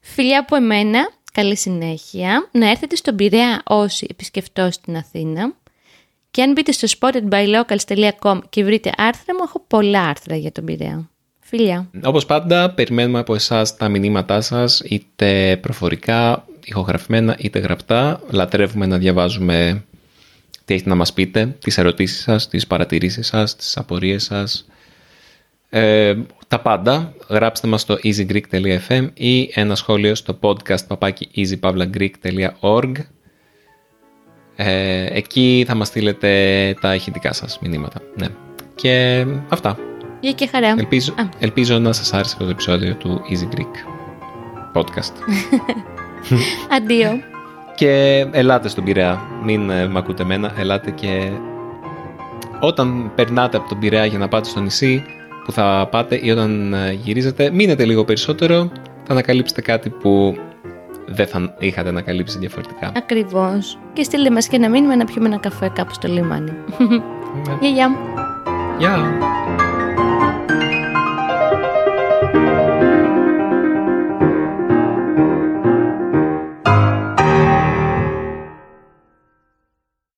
Φιλιά 0.00 0.40
από 0.40 0.56
εμένα, 0.56 1.10
καλή 1.32 1.56
συνέχεια. 1.56 2.48
Να 2.52 2.70
έρθετε 2.70 2.96
στον 2.96 3.16
Πειραιά 3.16 3.62
όσοι 3.64 4.06
επισκεφτώ 4.10 4.70
στην 4.70 4.96
Αθήνα. 4.96 5.54
Και 6.30 6.42
αν 6.42 6.52
μπείτε 6.52 6.72
στο 6.72 6.88
spotedbylocals.com 6.98 8.38
και 8.48 8.64
βρείτε 8.64 8.92
άρθρα 8.96 9.34
μου, 9.34 9.40
έχω 9.44 9.64
πολλά 9.66 10.02
άρθρα 10.02 10.36
για 10.36 10.52
τον 10.52 10.64
Πειραιά. 10.64 11.08
Φιλιά. 11.40 11.90
Όπως 12.04 12.26
πάντα, 12.26 12.70
περιμένουμε 12.70 13.18
από 13.18 13.34
εσάς 13.34 13.76
τα 13.76 13.88
μηνύματά 13.88 14.40
σας, 14.40 14.82
είτε 14.84 15.58
προφορικά, 15.62 16.46
ηχογραφημένα, 16.64 17.36
είτε 17.38 17.58
γραπτά. 17.58 18.20
Λατρεύουμε 18.30 18.86
να 18.86 18.98
διαβάζουμε 18.98 19.84
τι 20.64 20.74
έχετε 20.74 20.88
να 20.88 20.94
μας 20.94 21.12
πείτε, 21.12 21.56
τις 21.58 21.78
ερωτήσεις 21.78 22.22
σας, 22.22 22.48
τις 22.48 22.66
παρατηρήσεις 22.66 23.26
σας, 23.26 23.56
τις 23.56 23.76
απορίες 23.76 24.22
σας. 24.22 24.66
Ε, 25.74 26.14
τα 26.48 26.60
πάντα, 26.60 27.14
γράψτε 27.28 27.68
μας 27.68 27.80
στο 27.80 27.98
easygreek.fm 28.02 29.08
ή 29.14 29.50
ένα 29.54 29.74
σχόλιο 29.74 30.14
στο 30.14 30.38
podcast 30.40 30.86
παπάκι 30.86 31.28
easypavlagreek.org 31.36 32.92
ε, 34.56 35.06
Εκεί 35.16 35.64
θα 35.66 35.74
μας 35.74 35.88
στείλετε 35.88 36.28
τα 36.80 36.94
ηχητικά 36.94 37.32
σας 37.32 37.58
μηνύματα. 37.60 38.00
Ναι. 38.16 38.26
Και 38.74 39.26
αυτά. 39.48 39.78
Γεια 40.20 40.32
και 40.32 40.46
χαρά. 40.46 40.74
Ελπίζω, 40.78 41.12
Α. 41.12 41.28
ελπίζω 41.38 41.78
να 41.78 41.92
σας 41.92 42.12
άρεσε 42.12 42.32
αυτό 42.32 42.44
το 42.44 42.50
επεισόδιο 42.50 42.94
του 42.94 43.20
Easy 43.30 43.56
Greek 43.56 43.74
podcast. 44.74 45.12
Αντίο. 46.76 47.10
και 47.74 48.26
ελάτε 48.32 48.68
στον 48.68 48.84
Πειραιά. 48.84 49.26
Μην 49.44 49.70
ε, 49.70 49.86
μ' 49.86 49.96
ακούτε 49.96 50.22
εμένα. 50.22 50.52
Ελάτε 50.58 50.90
και 50.90 51.30
όταν 52.60 53.12
περνάτε 53.14 53.56
από 53.56 53.68
τον 53.68 53.78
Πειραιά 53.78 54.04
για 54.06 54.18
να 54.18 54.28
πάτε 54.28 54.48
στο 54.48 54.60
νησί 54.60 55.04
που 55.44 55.52
θα 55.52 55.88
πάτε 55.90 56.20
ή 56.22 56.30
όταν 56.30 56.74
ε, 56.74 56.92
γυρίζετε, 56.92 57.50
μείνετε 57.50 57.84
λίγο 57.84 58.04
περισσότερο. 58.04 58.70
Θα 59.04 59.12
ανακαλύψετε 59.12 59.60
κάτι 59.60 59.90
που 59.90 60.36
δεν 61.06 61.26
θα 61.26 61.54
είχατε 61.58 61.88
ανακαλύψει 61.88 62.38
διαφορετικά. 62.38 62.92
Ακριβώς. 62.96 63.78
Και 63.92 64.02
στείλτε 64.02 64.30
μας 64.30 64.48
και 64.48 64.56
ένα 64.56 64.68
μήνυμα 64.68 64.96
να 64.96 65.04
πιούμε 65.04 65.26
ένα 65.26 65.38
καφέ 65.38 65.70
κάπου 65.74 65.94
στο 65.94 66.08
λιμάνι. 66.08 66.52
Ναι. 66.78 67.68
Γεια, 67.68 67.70
γεια. 67.70 67.96
Γεια! 68.78 69.71